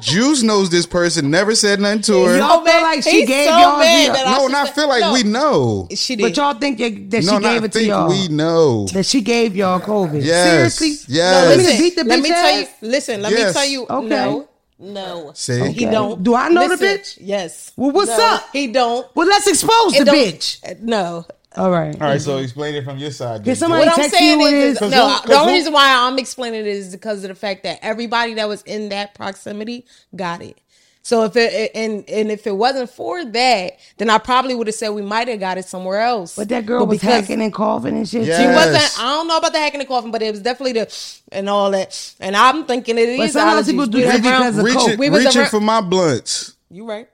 [0.00, 1.30] Juice knows this person.
[1.30, 2.36] Never said nothing to her.
[2.38, 4.66] Y'all feel like she He's gave so y'all mad the- that I no, should not
[4.68, 5.88] say- feel like no, we know.
[5.94, 6.22] She did.
[6.22, 8.08] But y'all think that, that No, she not gave it to think y'all?
[8.08, 8.86] we know.
[8.88, 10.24] That she gave y'all COVID?
[10.24, 11.14] Yes, Seriously?
[11.14, 11.34] yes.
[11.44, 12.62] No, Let me listen, beat the let bitch me tell you.
[12.62, 12.68] ass?
[12.80, 13.46] Listen, let Yes.
[13.48, 13.86] me tell you.
[13.88, 14.08] Okay.
[14.08, 14.48] No,
[14.78, 15.30] no.
[15.34, 15.52] See?
[15.72, 15.90] He Okay.
[15.90, 16.22] don't.
[16.22, 17.18] Do I know the Listen, bitch?
[17.20, 17.72] Yes.
[17.76, 18.48] Well, what's No, up?
[18.52, 19.06] He don't.
[19.14, 20.80] Well, let's expose It the don't- bitch.
[20.82, 21.24] No.
[21.56, 21.94] All right.
[22.00, 23.44] All right, so explain it from your side.
[23.44, 23.56] Can DJ.
[23.56, 24.90] somebody What I'm text saying you what it is, is?
[24.90, 25.20] No.
[25.24, 28.34] the only who- reason why I'm explaining it is because of the fact that everybody
[28.34, 29.86] that was in that proximity
[30.16, 30.58] got it.
[31.02, 34.74] So if it and and if it wasn't for that, then I probably would have
[34.74, 36.34] said we might have got it somewhere else.
[36.34, 38.24] But that girl was because hacking and coughing and shit.
[38.26, 38.38] Yeah.
[38.38, 38.98] She wasn't.
[38.98, 41.70] I don't know about the hacking and coughing, but it was definitely the and all
[41.72, 42.14] that.
[42.20, 43.18] And I'm thinking it is.
[43.18, 43.70] But sometimes allergies.
[43.70, 44.98] people do that was around- because of reaching, coke.
[44.98, 46.54] We was reaching around- for my blunts.
[46.70, 47.08] You right.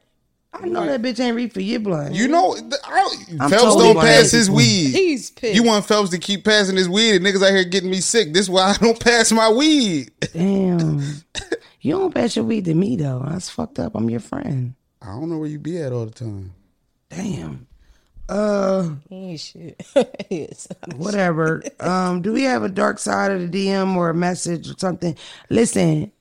[0.53, 2.12] I know that bitch ain't read for your blood.
[2.14, 3.09] You know, the- I,
[3.40, 4.57] I'm Phelps totally don't one of pass those his people.
[4.57, 4.90] weed.
[4.90, 5.55] He's pissed.
[5.55, 8.32] You want Phelps to keep passing his weed, and niggas out here getting me sick.
[8.34, 10.11] This why I don't pass my weed.
[10.32, 10.98] Damn.
[11.80, 13.24] you don't pass your weed to me though.
[13.28, 13.94] That's fucked up.
[13.94, 14.74] I'm your friend.
[15.01, 16.53] I don't know where you be at all the time.
[17.11, 17.66] Damn.
[18.28, 19.82] Uh, He ain't shit.
[20.30, 20.68] Yes.
[20.96, 21.62] whatever.
[21.80, 25.16] Um, do we have a dark side of the DM or a message or something?
[25.48, 26.12] Listen,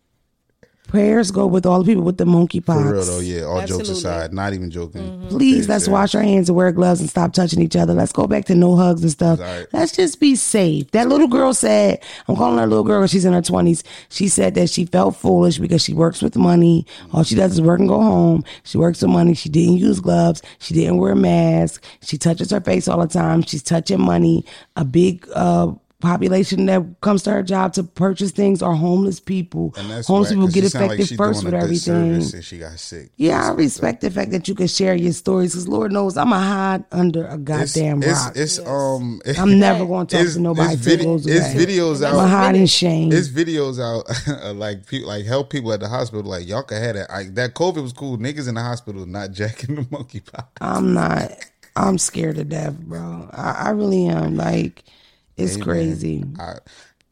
[0.89, 2.65] prayers go with all the people with the monkeypox.
[2.65, 3.43] For real though, yeah.
[3.43, 5.27] All jokes aside, not even joking.
[5.29, 7.93] Please, let's wash our hands and wear gloves and stop touching each other.
[7.93, 9.39] Let's go back to no hugs and stuff.
[9.39, 9.67] All right.
[9.71, 10.89] Let's just be safe.
[10.91, 13.83] That little girl said, I'm calling her a little girl, she's in her 20s.
[14.09, 16.85] She said that she felt foolish because she works with money.
[17.13, 18.43] All she does is work and go home.
[18.63, 19.35] She works with money.
[19.35, 20.41] She didn't use gloves.
[20.59, 21.83] She didn't wear a mask.
[22.01, 23.43] She touches her face all the time.
[23.43, 24.43] She's touching money.
[24.75, 25.71] A big, uh,
[26.01, 29.73] population that comes to her job to purchase things are homeless people.
[29.77, 32.13] And that's homeless whack, people 'cause get affected she first with everything.
[32.15, 33.11] And she got sick.
[33.17, 36.31] Yeah, I respect the fact that you can share your stories because Lord knows I'm
[36.31, 38.33] a hide under a goddamn it's, rock.
[38.35, 39.21] it's um.
[39.37, 41.65] I'm never going to talk it's- to nobody it's vid- it's away.
[41.65, 42.29] videos I'm a out.
[42.29, 43.11] hide in shame.
[43.11, 46.23] It's videos out like people like help people at the hospital.
[46.31, 47.09] Like y'all can have that.
[47.09, 48.17] Like that COVID was cool.
[48.17, 50.45] Niggas in the hospital not jacking the monkeypox.
[50.61, 51.31] I'm not.
[51.75, 53.29] I'm scared to death, bro.
[53.31, 54.35] I, I really am.
[54.35, 54.83] Like,
[55.39, 56.23] it's Hey, man, crazy.
[56.39, 56.53] I,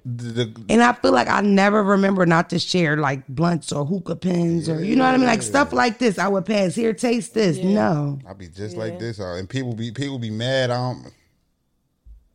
[0.05, 3.85] the, the, And I feel like I never remember not to share like blunts or
[3.85, 6.17] hookah pins or you know what I mean, like stuff like this.
[6.17, 7.57] I would pass here, taste this.
[7.57, 10.69] No, I be just like this, uh, and people be people be mad.
[10.71, 11.11] I don't,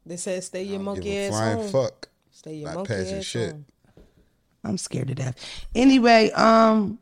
[0.05, 1.68] They said stay your give monkey a ass flying home.
[1.70, 2.09] fuck.
[2.30, 3.51] Stay your Not monkey passing ass shit.
[3.53, 3.64] home.
[4.64, 5.66] I'm scared to death.
[5.74, 6.99] Anyway, um,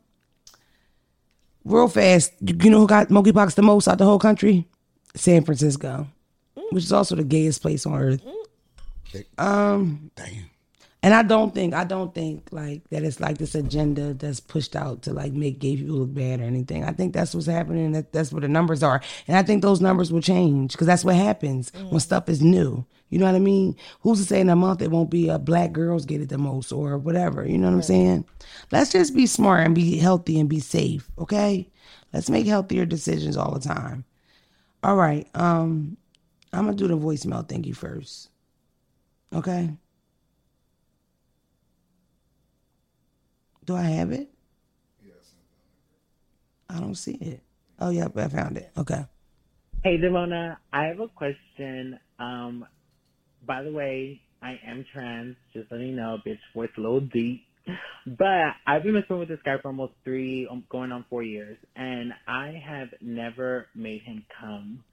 [1.65, 4.67] real fast, you you know who got monkeypox the most out the whole country?
[5.15, 6.07] San Francisco,
[6.71, 8.21] which is also the gayest place on earth.
[10.15, 10.49] Damn.
[11.03, 14.75] And I don't think I don't think like that it's like this agenda that's pushed
[14.75, 16.83] out to like make gay people look bad or anything.
[16.83, 17.93] I think that's what's happening.
[17.93, 21.03] That that's what the numbers are, and I think those numbers will change because that's
[21.03, 22.85] what happens when stuff is new.
[23.09, 23.75] You know what I mean?
[24.01, 26.37] Who's to say in a month it won't be uh, black girls get it the
[26.37, 27.47] most or whatever?
[27.47, 28.25] You know what I'm saying?
[28.71, 31.09] Let's just be smart and be healthy and be safe.
[31.17, 31.67] Okay,
[32.13, 34.05] let's make healthier decisions all the time.
[34.83, 35.97] All right, um,
[36.53, 37.47] I'm gonna do the voicemail.
[37.49, 38.29] Thank you first.
[39.33, 39.69] Okay.
[43.65, 44.29] Do I have it?
[45.05, 45.33] Yes,
[46.69, 47.41] I don't see it.
[47.79, 48.71] Oh, yep, I found it.
[48.77, 49.05] Okay.
[49.83, 51.99] Hey, Damona, I have a question.
[52.19, 52.65] Um,
[53.45, 57.45] by the way, I am trans, just letting you know, bitch, voice a little deep.
[58.05, 61.57] But I've been messing with this guy for almost three, um, going on four years,
[61.75, 64.83] and I have never made him come,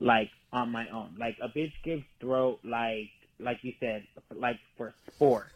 [0.00, 1.16] like, on my own.
[1.18, 5.46] Like, a bitch gives throat, like, like you said, like, for sport.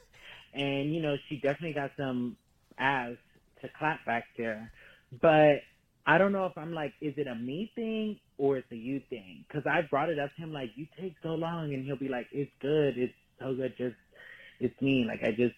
[0.55, 2.37] And, you know, she definitely got some
[2.79, 3.17] ass
[3.63, 4.73] to clap back there.
[5.21, 5.63] But
[6.07, 9.01] I don't know if I'm like, is it a me thing or it's a you
[9.11, 9.45] thing?
[9.47, 12.09] Because I brought it up to him like, you take so long, and he'll be
[12.09, 13.97] like, it's good, it's so good, just
[14.61, 15.05] it's me.
[15.07, 15.55] Like I just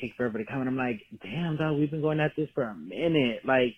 [0.00, 2.64] take forever to come, and I'm like, damn, dog, we've been going at this for
[2.64, 3.40] a minute.
[3.44, 3.74] Like,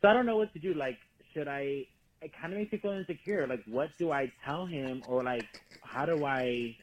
[0.00, 0.74] so I don't know what to do.
[0.74, 0.98] Like,
[1.32, 1.86] should I?
[2.20, 3.46] It kind of makes me feel insecure.
[3.46, 5.44] Like, what do I tell him, or like,
[5.82, 6.76] how do I?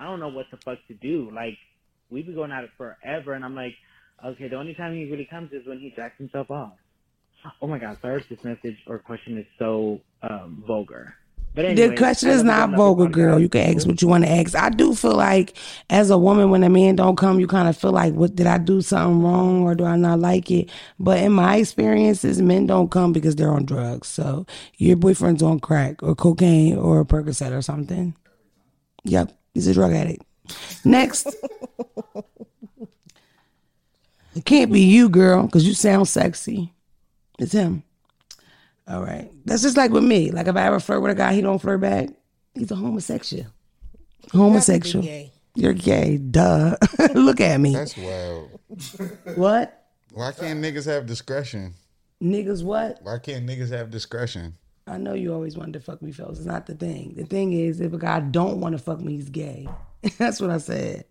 [0.00, 1.30] I don't know what the fuck to do.
[1.32, 1.58] Like,
[2.08, 3.74] we've been going at it forever, and I'm like,
[4.24, 6.72] okay, the only time he really comes is when he jacks himself off.
[7.62, 11.14] Oh my god, sorry if this message or question is so um, vulgar.
[11.54, 13.40] But anyway, the question is not I love your vulgar, girl.
[13.40, 14.54] You can ask what you want to ask.
[14.54, 15.56] I do feel like,
[15.88, 18.46] as a woman, when a man don't come, you kind of feel like, what did
[18.46, 20.70] I do something wrong or do I not like it?
[20.98, 24.08] But in my experiences, men don't come because they're on drugs.
[24.08, 24.46] So
[24.76, 28.14] your boyfriend's on crack or cocaine or Percocet or something.
[29.04, 30.24] Yep, he's a drug addict.
[30.84, 31.26] Next.
[34.34, 36.72] it can't be you, girl, because you sound sexy.
[37.38, 37.82] It's him.
[38.88, 39.30] All right.
[39.44, 40.30] That's just like with me.
[40.30, 42.08] Like if I ever flirt with a guy, he don't flirt back.
[42.54, 43.46] He's a homosexual.
[44.32, 45.04] Homosexual.
[45.04, 45.32] gay.
[45.54, 46.16] You're gay.
[46.16, 46.76] Duh.
[47.14, 47.72] Look at me.
[47.72, 48.50] That's wild.
[49.36, 49.86] what?
[50.12, 51.74] Why can't niggas have discretion?
[52.22, 52.98] Niggas what?
[53.02, 54.54] Why can't niggas have discretion?
[54.86, 56.38] I know you always wanted to fuck me, fellas.
[56.38, 57.14] It's not the thing.
[57.16, 59.68] The thing is, if a guy don't want to fuck me, he's gay.
[60.18, 61.04] That's what I said.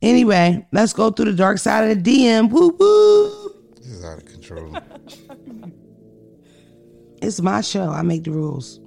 [0.00, 2.50] Anyway, let's go through the dark side of the DM.
[2.50, 3.54] Woo woo.
[3.76, 4.76] This is out of control.
[7.20, 7.90] It's my show.
[7.90, 8.80] I make the rules.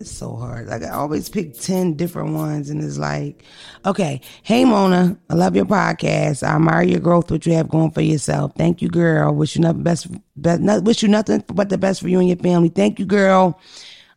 [0.00, 0.68] It's so hard.
[0.68, 3.42] Like I always pick ten different ones, and it's like,
[3.84, 6.46] okay, hey Mona, I love your podcast.
[6.46, 8.52] I admire your growth, what you have going for yourself.
[8.56, 9.34] Thank you, girl.
[9.34, 12.28] Wish you nothing best, best not, wish you nothing but the best for you and
[12.28, 12.68] your family.
[12.68, 13.60] Thank you, girl.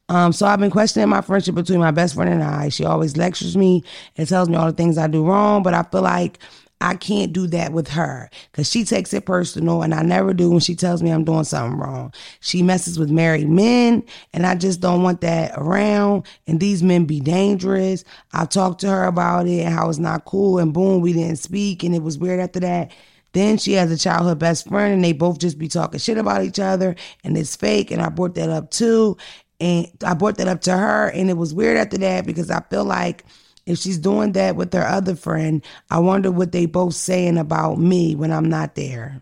[0.07, 2.69] Um, so I've been questioning my friendship between my best friend and I.
[2.69, 3.83] She always lectures me
[4.17, 6.37] and tells me all the things I do wrong, but I feel like
[6.81, 10.49] I can't do that with her because she takes it personal and I never do
[10.49, 12.13] when she tells me I'm doing something wrong.
[12.39, 14.03] She messes with married men
[14.33, 16.25] and I just don't want that around.
[16.47, 18.03] And these men be dangerous.
[18.33, 20.57] I talked to her about it and how it's not cool.
[20.57, 21.83] And boom, we didn't speak.
[21.83, 22.91] And it was weird after that.
[23.33, 26.43] Then she has a childhood best friend and they both just be talking shit about
[26.43, 27.91] each other and it's fake.
[27.91, 29.17] And I brought that up too.
[29.59, 32.61] And I brought that up to her and it was weird after that because I
[32.69, 33.23] feel like
[33.71, 37.79] if she's doing that with her other friend, I wonder what they both saying about
[37.79, 39.21] me when I'm not there.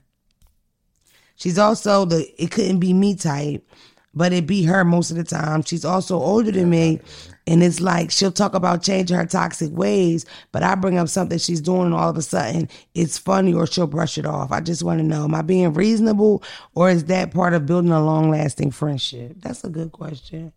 [1.36, 3.66] She's also the it couldn't be me type,
[4.14, 5.64] but it be her most of the time.
[5.64, 7.00] She's also older than me.
[7.48, 11.40] And it's like she'll talk about changing her toxic ways, but I bring up something
[11.40, 14.52] she's doing and all of a sudden it's funny or she'll brush it off.
[14.52, 16.44] I just want to know, am I being reasonable
[16.76, 19.34] or is that part of building a long lasting friendship?
[19.38, 20.54] That's a good question.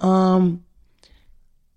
[0.00, 0.64] Um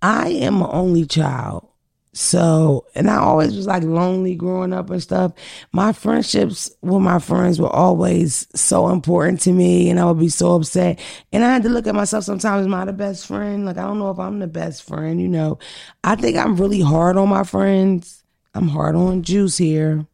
[0.06, 1.68] I am an only child.
[2.14, 5.34] So, and I always was like lonely growing up and stuff.
[5.72, 10.30] My friendships with my friends were always so important to me, and I would be
[10.30, 11.00] so upset.
[11.34, 13.66] And I had to look at myself sometimes, am I the best friend?
[13.66, 15.58] Like, I don't know if I'm the best friend, you know.
[16.04, 18.24] I think I'm really hard on my friends.
[18.54, 20.06] I'm hard on Juice here.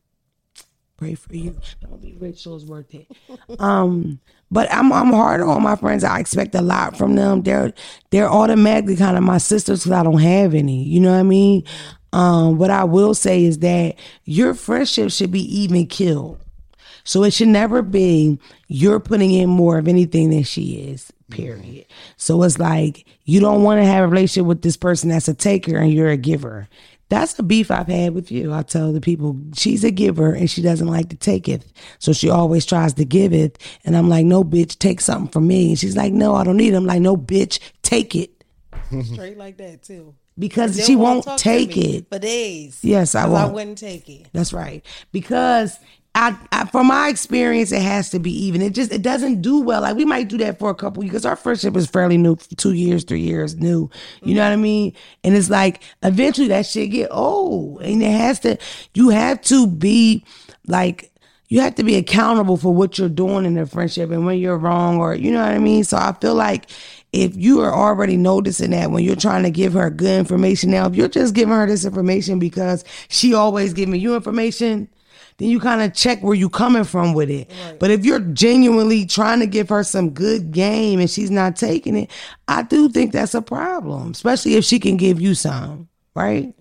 [0.96, 1.58] Pray for you.
[1.82, 3.08] Don't be rich, so it's worth it.
[3.60, 4.22] Um,
[4.52, 6.04] but I'm I'm hard on my friends.
[6.04, 7.42] I expect a lot from them.
[7.42, 7.74] They're
[8.10, 10.84] they're automatically kind of my sisters because I don't have any.
[10.84, 11.64] You know what I mean?
[12.14, 13.96] Um, what I will say is that
[14.26, 16.40] your friendship should be even killed.
[17.04, 18.38] So it should never be
[18.68, 21.12] you're putting in more of anything than she is.
[21.32, 21.86] Period.
[22.18, 25.34] So it's like you don't want to have a relationship with this person that's a
[25.34, 26.68] taker and you're a giver.
[27.12, 28.54] That's a beef I've had with you.
[28.54, 31.66] I tell the people she's a giver and she doesn't like to take it.
[32.00, 33.62] So she always tries to give it.
[33.84, 35.72] And I'm like, no, bitch, take something from me.
[35.72, 36.78] And she's like, no, I don't need it.
[36.78, 38.46] I'm like, no, bitch, take it.
[39.04, 40.16] Straight like that too.
[40.40, 42.08] Because she won't take it.
[42.10, 42.80] for days.
[42.82, 43.44] Yes, I won't.
[43.44, 44.30] I wouldn't take it.
[44.32, 44.82] That's right.
[45.12, 45.78] Because
[46.14, 48.62] I, I, from my experience, it has to be even.
[48.62, 49.82] It just it doesn't do well.
[49.82, 52.74] Like we might do that for a couple because our friendship is fairly new, two
[52.74, 53.90] years, three years new.
[54.22, 54.62] You know what I mm-hmm.
[54.62, 54.94] mean?
[55.24, 58.58] And it's like eventually that shit get old, and it has to.
[58.94, 60.26] You have to be
[60.68, 61.12] like
[61.48, 64.58] you have to be accountable for what you're doing in the friendship and when you're
[64.58, 65.84] wrong or you know what I mean.
[65.86, 66.70] So I feel like
[67.14, 70.88] if you are already noticing that when you're trying to give her good information now,
[70.88, 74.90] if you're just giving her this information because she always giving you information,
[75.42, 77.50] then you kind of check where you coming from with it.
[77.80, 81.98] But if you're genuinely trying to give her some good game and she's not taking
[81.98, 82.12] it,
[82.48, 86.54] I do think that's a problem, especially if she can give you some, right?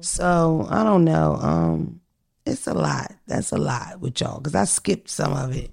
[0.00, 1.36] So I don't know.
[1.40, 2.00] Um,
[2.44, 3.12] it's a lot.
[3.28, 5.70] That's a lot with y'all because I skipped some of it.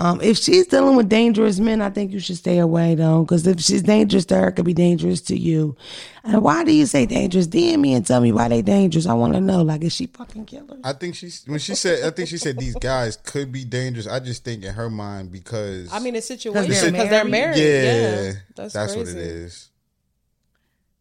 [0.00, 3.44] Um, if she's dealing with dangerous men, I think you should stay away though, because
[3.46, 5.76] if she's dangerous to her, it could be dangerous to you.
[6.22, 7.48] And why do you say dangerous?
[7.48, 9.06] DM me and tell me why they dangerous.
[9.06, 9.62] I want to know.
[9.62, 10.78] Like, is she fucking killer?
[10.84, 14.06] I think she's when she said I think she said these guys could be dangerous.
[14.06, 17.56] I just think in her mind because I mean, the situation they're because they're married?
[17.56, 17.58] married.
[17.58, 19.18] yeah, Yeah, that's, that's, what crazy.
[19.18, 19.68] it is.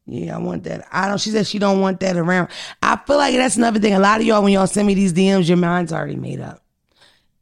[0.08, 0.88] Yeah, I want that.
[0.92, 1.20] I don't.
[1.20, 2.48] She said she don't want that around.
[2.82, 3.94] I feel like that's another thing.
[3.94, 6.64] A lot of y'all, when y'all send me these DMs, your mind's already made up.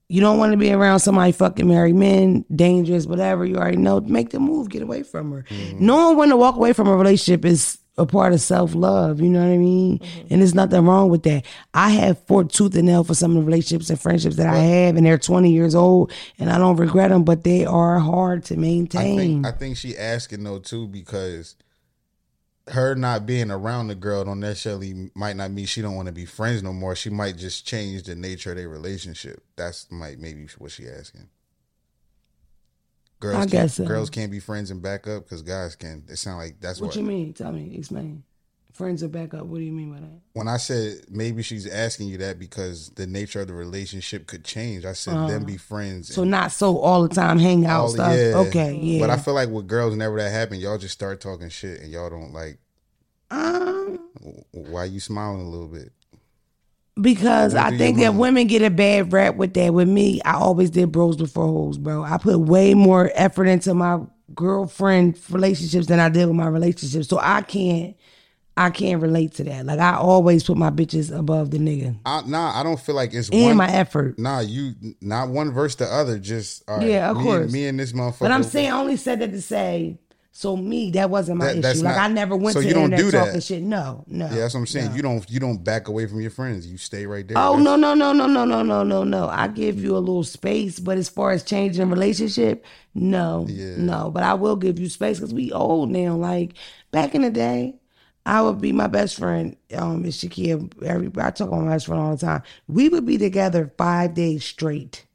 [0.08, 3.44] You don't want to be around somebody fucking married men, dangerous, whatever.
[3.46, 4.00] You already know.
[4.02, 4.70] Make the move.
[4.70, 5.46] Get away from her.
[5.80, 9.20] Knowing when to walk away from a relationship is a part of self love.
[9.20, 10.00] You know what I mean?
[10.00, 10.28] Mm-hmm.
[10.30, 11.46] And there's nothing wrong with that.
[11.74, 14.58] I have fought tooth and nail for some of the relationships and friendships that I
[14.58, 18.44] have, and they're 20 years old, and I don't regret them, but they are hard
[18.46, 19.18] to I maintain.
[19.18, 21.56] think I think she asking though too because
[22.70, 26.14] her not being around the girl don't necessarily might not mean she don't want to
[26.14, 26.96] be friends no more.
[26.96, 29.44] She might just change the nature of their relationship.
[29.56, 31.30] That's might maybe what she asking.
[33.20, 33.86] Girls I can't, guess so.
[33.86, 36.04] girls can't be friends and back up because guys can.
[36.10, 37.34] It sound like that's what what, you mean?
[37.34, 37.76] Tell me.
[37.78, 38.24] Explain.
[38.76, 39.46] Friends are back up.
[39.46, 40.20] What do you mean by that?
[40.34, 44.44] when I said maybe she's asking you that because the nature of the relationship could
[44.44, 44.84] change.
[44.86, 46.14] I said them be friends.
[46.14, 48.12] So not so all the time hang out all- stuff.
[48.48, 49.00] Okay, yeah.
[49.00, 51.90] But I feel like with girls, whenever that happen, y'all just start talking shit and
[51.92, 52.60] y'all don't like.
[53.32, 53.98] um,
[54.52, 55.92] Why you smiling a little bit?
[57.00, 59.74] because What I think that women get a bad rap with that.
[59.74, 62.04] With me, I always did bros before hoes, bro.
[62.04, 64.00] I put way more effort into my
[64.34, 67.08] girlfriend relationships than I did with my relationships.
[67.10, 67.96] So I can't,
[68.58, 69.66] I can't relate to that.
[69.66, 73.14] Like I always put my bitches above the nigga I, nah, I don't feel like
[73.14, 73.58] it's and one.
[73.58, 74.18] my effort.
[74.18, 76.20] nah, you not one versus the other.
[76.20, 77.52] Just right, Yeah, of me, course.
[77.52, 78.20] Me and this motherfucker.
[78.20, 80.00] But I'm saying I only said that to say.
[80.38, 81.84] So me, that wasn't my That- issue.
[81.84, 83.42] Like not- I never went so to you don't do that?
[83.42, 83.64] shit.
[83.64, 84.26] No, no.
[84.26, 84.94] yeah, that's what I'm saying.
[84.94, 86.68] You don't you don't back away from your friends.
[86.68, 87.38] You stay right there.
[87.38, 89.28] Oh no no no no no no no no no!
[89.30, 93.76] I give you a little space, but as far as changing relationship, no, Yeah.
[93.78, 94.12] no.
[94.12, 96.16] But I will give you space because we old now.
[96.18, 96.56] Like
[96.92, 97.76] back in the day,
[98.26, 99.56] I would be my best friend.
[99.76, 100.72] Um, is Shakia.
[100.84, 102.42] Every I talk about my best friend all the time.
[102.68, 105.06] We would be together five days straight.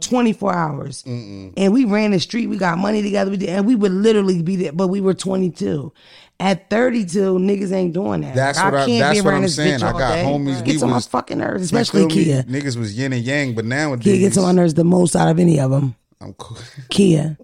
[0.00, 1.02] 24 hours.
[1.06, 2.48] And we ran the street.
[2.48, 3.30] We got money together.
[3.30, 5.90] We did, and we would literally be there, but we were 22.
[6.38, 8.34] At 32, niggas ain't doing that.
[8.34, 9.80] That's Like, what I- can't that's be what around I'm this saying.
[9.80, 10.24] bitch I got day.
[10.24, 12.24] homies, It we gets on my fucking nerves, especially feel me?
[12.24, 12.42] Kia.
[12.42, 15.28] Niggas was yin and yang, but nowadays Kia gets on my nerves the most out
[15.28, 15.94] of any of them.
[16.20, 16.58] I'm cool.
[16.90, 17.38] Kia,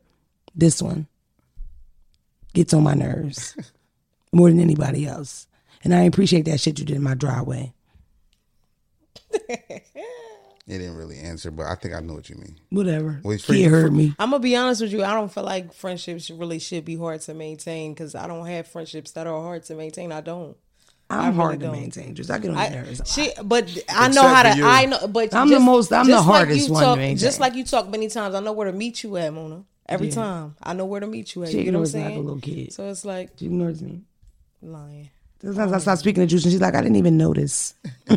[0.55, 1.07] this one
[2.53, 3.57] gets on my nerves
[4.33, 5.47] more than anybody else.
[5.83, 7.73] And I appreciate that shit you did in my driveway.
[10.67, 12.55] He didn't really answer, but I think I know what you mean.
[12.71, 13.21] Whatever.
[13.25, 14.15] Well, he's he free- heard me.
[14.21, 15.03] I'm gonna be honest with you.
[15.03, 18.69] I don't feel like friendships really should be hard to maintain because I don't have
[18.69, 20.13] friendships that are hard to maintain.
[20.13, 20.57] I don't.
[21.09, 21.73] I I'm really hard to don't.
[21.77, 22.15] maintain.
[22.15, 23.03] Just I get on your I, nerves.
[23.13, 24.57] she, but I know how to.
[24.57, 24.65] you.
[24.65, 26.99] I know, but I'm the most- I'm the just like hardest you one to talk-
[26.99, 27.17] maintain.
[27.17, 29.65] Just like you talk many times, I know where to meet you at, Mona.
[29.89, 30.15] Every Yeah.
[30.15, 31.49] time, I know where to meet you at.
[31.51, 32.05] She you know what I'm me saying?
[32.11, 32.73] like a little kid.
[32.73, 34.03] So it's like She ignores me.
[34.63, 35.11] Lying.
[35.43, 37.75] Sometimes I start speaking to Juice and she's like, I didn't even notice.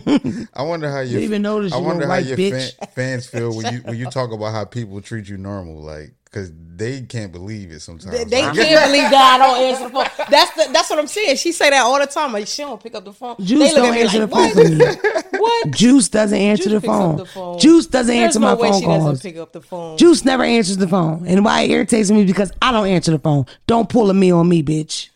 [0.53, 3.79] I wonder how you even notice I wonder how your fan, fans feel when you
[3.81, 7.79] when you talk about how people treat you normal, like because they can't believe it
[7.79, 8.17] sometimes.
[8.17, 10.27] They, they Like, can't believe God don't answer the phone.
[10.29, 11.37] That's the, that's what I'm saying.
[11.37, 12.33] She say that all the time.
[12.33, 13.37] Like she don't pick up the phone.
[13.39, 15.23] Juice they don't answer like, the phone what?
[15.23, 15.39] for me.
[15.39, 15.71] what?
[15.71, 17.15] Juice doesn't answer Juice the, phone.
[17.15, 17.57] the phone.
[17.59, 19.03] Juice doesn't There's answer no my way phone she calls.
[19.05, 19.97] doesn't pick up the phone.
[19.97, 21.25] Juice never answers the phone.
[21.25, 23.45] And why it irritates me because I don't answer the phone.
[23.65, 25.07] Don't pull a me on me, bitch.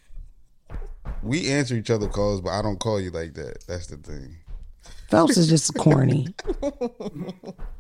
[1.28, 3.66] We answer each other calls, but I don't call you like that.
[3.68, 4.38] That's the thing.
[5.10, 6.28] Phelps is just corny.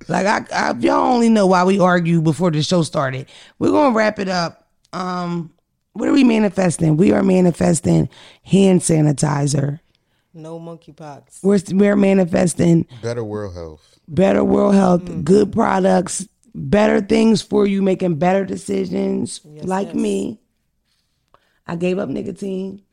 [0.07, 3.27] like I, I y'all only know why we argue before the show started.
[3.59, 4.69] We're gonna wrap it up.
[4.93, 5.53] Um,
[5.93, 6.95] what are we manifesting?
[6.95, 8.09] We are manifesting
[8.43, 9.79] hand sanitizer.
[10.33, 11.43] No monkeypox.
[11.43, 13.99] We're we're manifesting Better world health.
[14.07, 19.41] better world health, good products, better things for you, making better decisions.
[19.43, 19.95] like yes.
[19.95, 20.39] me,
[21.65, 22.83] I gave up nicotine.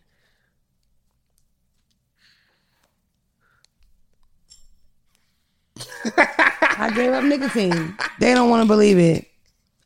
[6.17, 7.97] I gave up nicotine.
[8.21, 9.27] They don't want to believe it.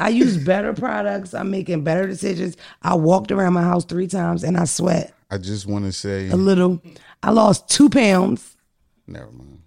[0.01, 1.35] I use better products.
[1.35, 2.57] I'm making better decisions.
[2.83, 6.29] I walked around my house three times and I sweat I just want to say,
[6.31, 6.81] a little.
[7.23, 8.57] I lost two pounds.
[9.07, 9.61] never mind.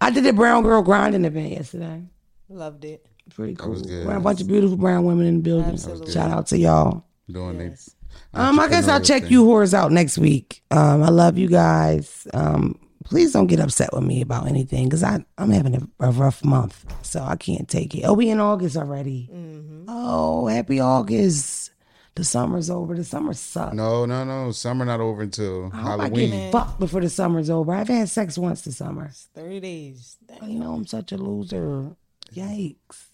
[0.00, 2.02] I did a brown girl grinding event yesterday.
[2.48, 3.04] Loved it.
[3.34, 3.70] Pretty cool.
[3.70, 4.06] was good.
[4.06, 5.72] Around a bunch of beautiful brown women in the building.
[5.72, 6.12] Absolutely.
[6.12, 7.04] Shout out to y'all.
[7.30, 7.90] Doing Yes.
[8.32, 9.32] the Um, I guess I'll check thing.
[9.32, 10.62] you whores out next week.
[10.70, 12.26] Um, I love you guys.
[12.32, 12.78] Um,
[13.08, 16.44] please don't get upset with me about anything because I I'm having a, a rough
[16.44, 18.04] month, so I can't take it.
[18.04, 19.28] Oh, we in August already.
[19.32, 19.84] Mm-hmm.
[19.88, 21.72] Oh, happy August.
[22.14, 22.96] The summer's over.
[22.96, 23.74] The summer sucks.
[23.76, 24.50] No, no, no.
[24.50, 26.30] Summer not over until I hope I Halloween.
[26.30, 27.72] get fucked before the summer's over.
[27.72, 29.10] I've had sex once this summer.
[29.34, 30.16] Thirty days.
[30.26, 30.50] Damn.
[30.50, 31.92] You know I'm such a loser.
[32.34, 33.06] Yikes.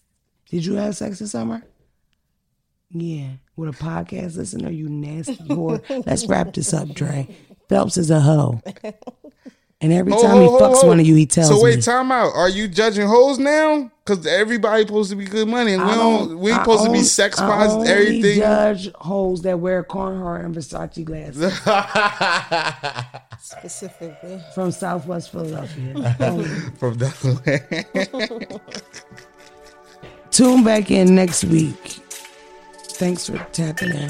[0.49, 1.61] Did you have sex this summer?
[2.89, 3.29] Yeah.
[3.55, 5.81] With a podcast listener, you nasty whore.
[6.05, 7.27] Let's wrap this up, Dre.
[7.69, 8.61] Phelps is a hoe.
[9.81, 10.87] And every Ho, time he ho, ho, fucks ho.
[10.87, 11.57] one of you, he tells me.
[11.57, 11.81] So wait, me.
[11.81, 12.31] time out.
[12.33, 13.91] Are you judging hoes now?
[14.05, 16.39] Because everybody supposed to be good money, and we don't.
[16.39, 17.79] We ain't I supposed to be sex positive.
[17.79, 18.39] only Everything.
[18.39, 21.53] judge hoes that wear Carhartt and Versace glasses
[23.41, 24.41] Specifically.
[24.53, 26.15] from Southwest Philadelphia.
[26.19, 26.45] Only.
[26.79, 28.61] From the
[30.31, 31.99] Tune back in next week.
[32.97, 34.09] Thanks for tapping in.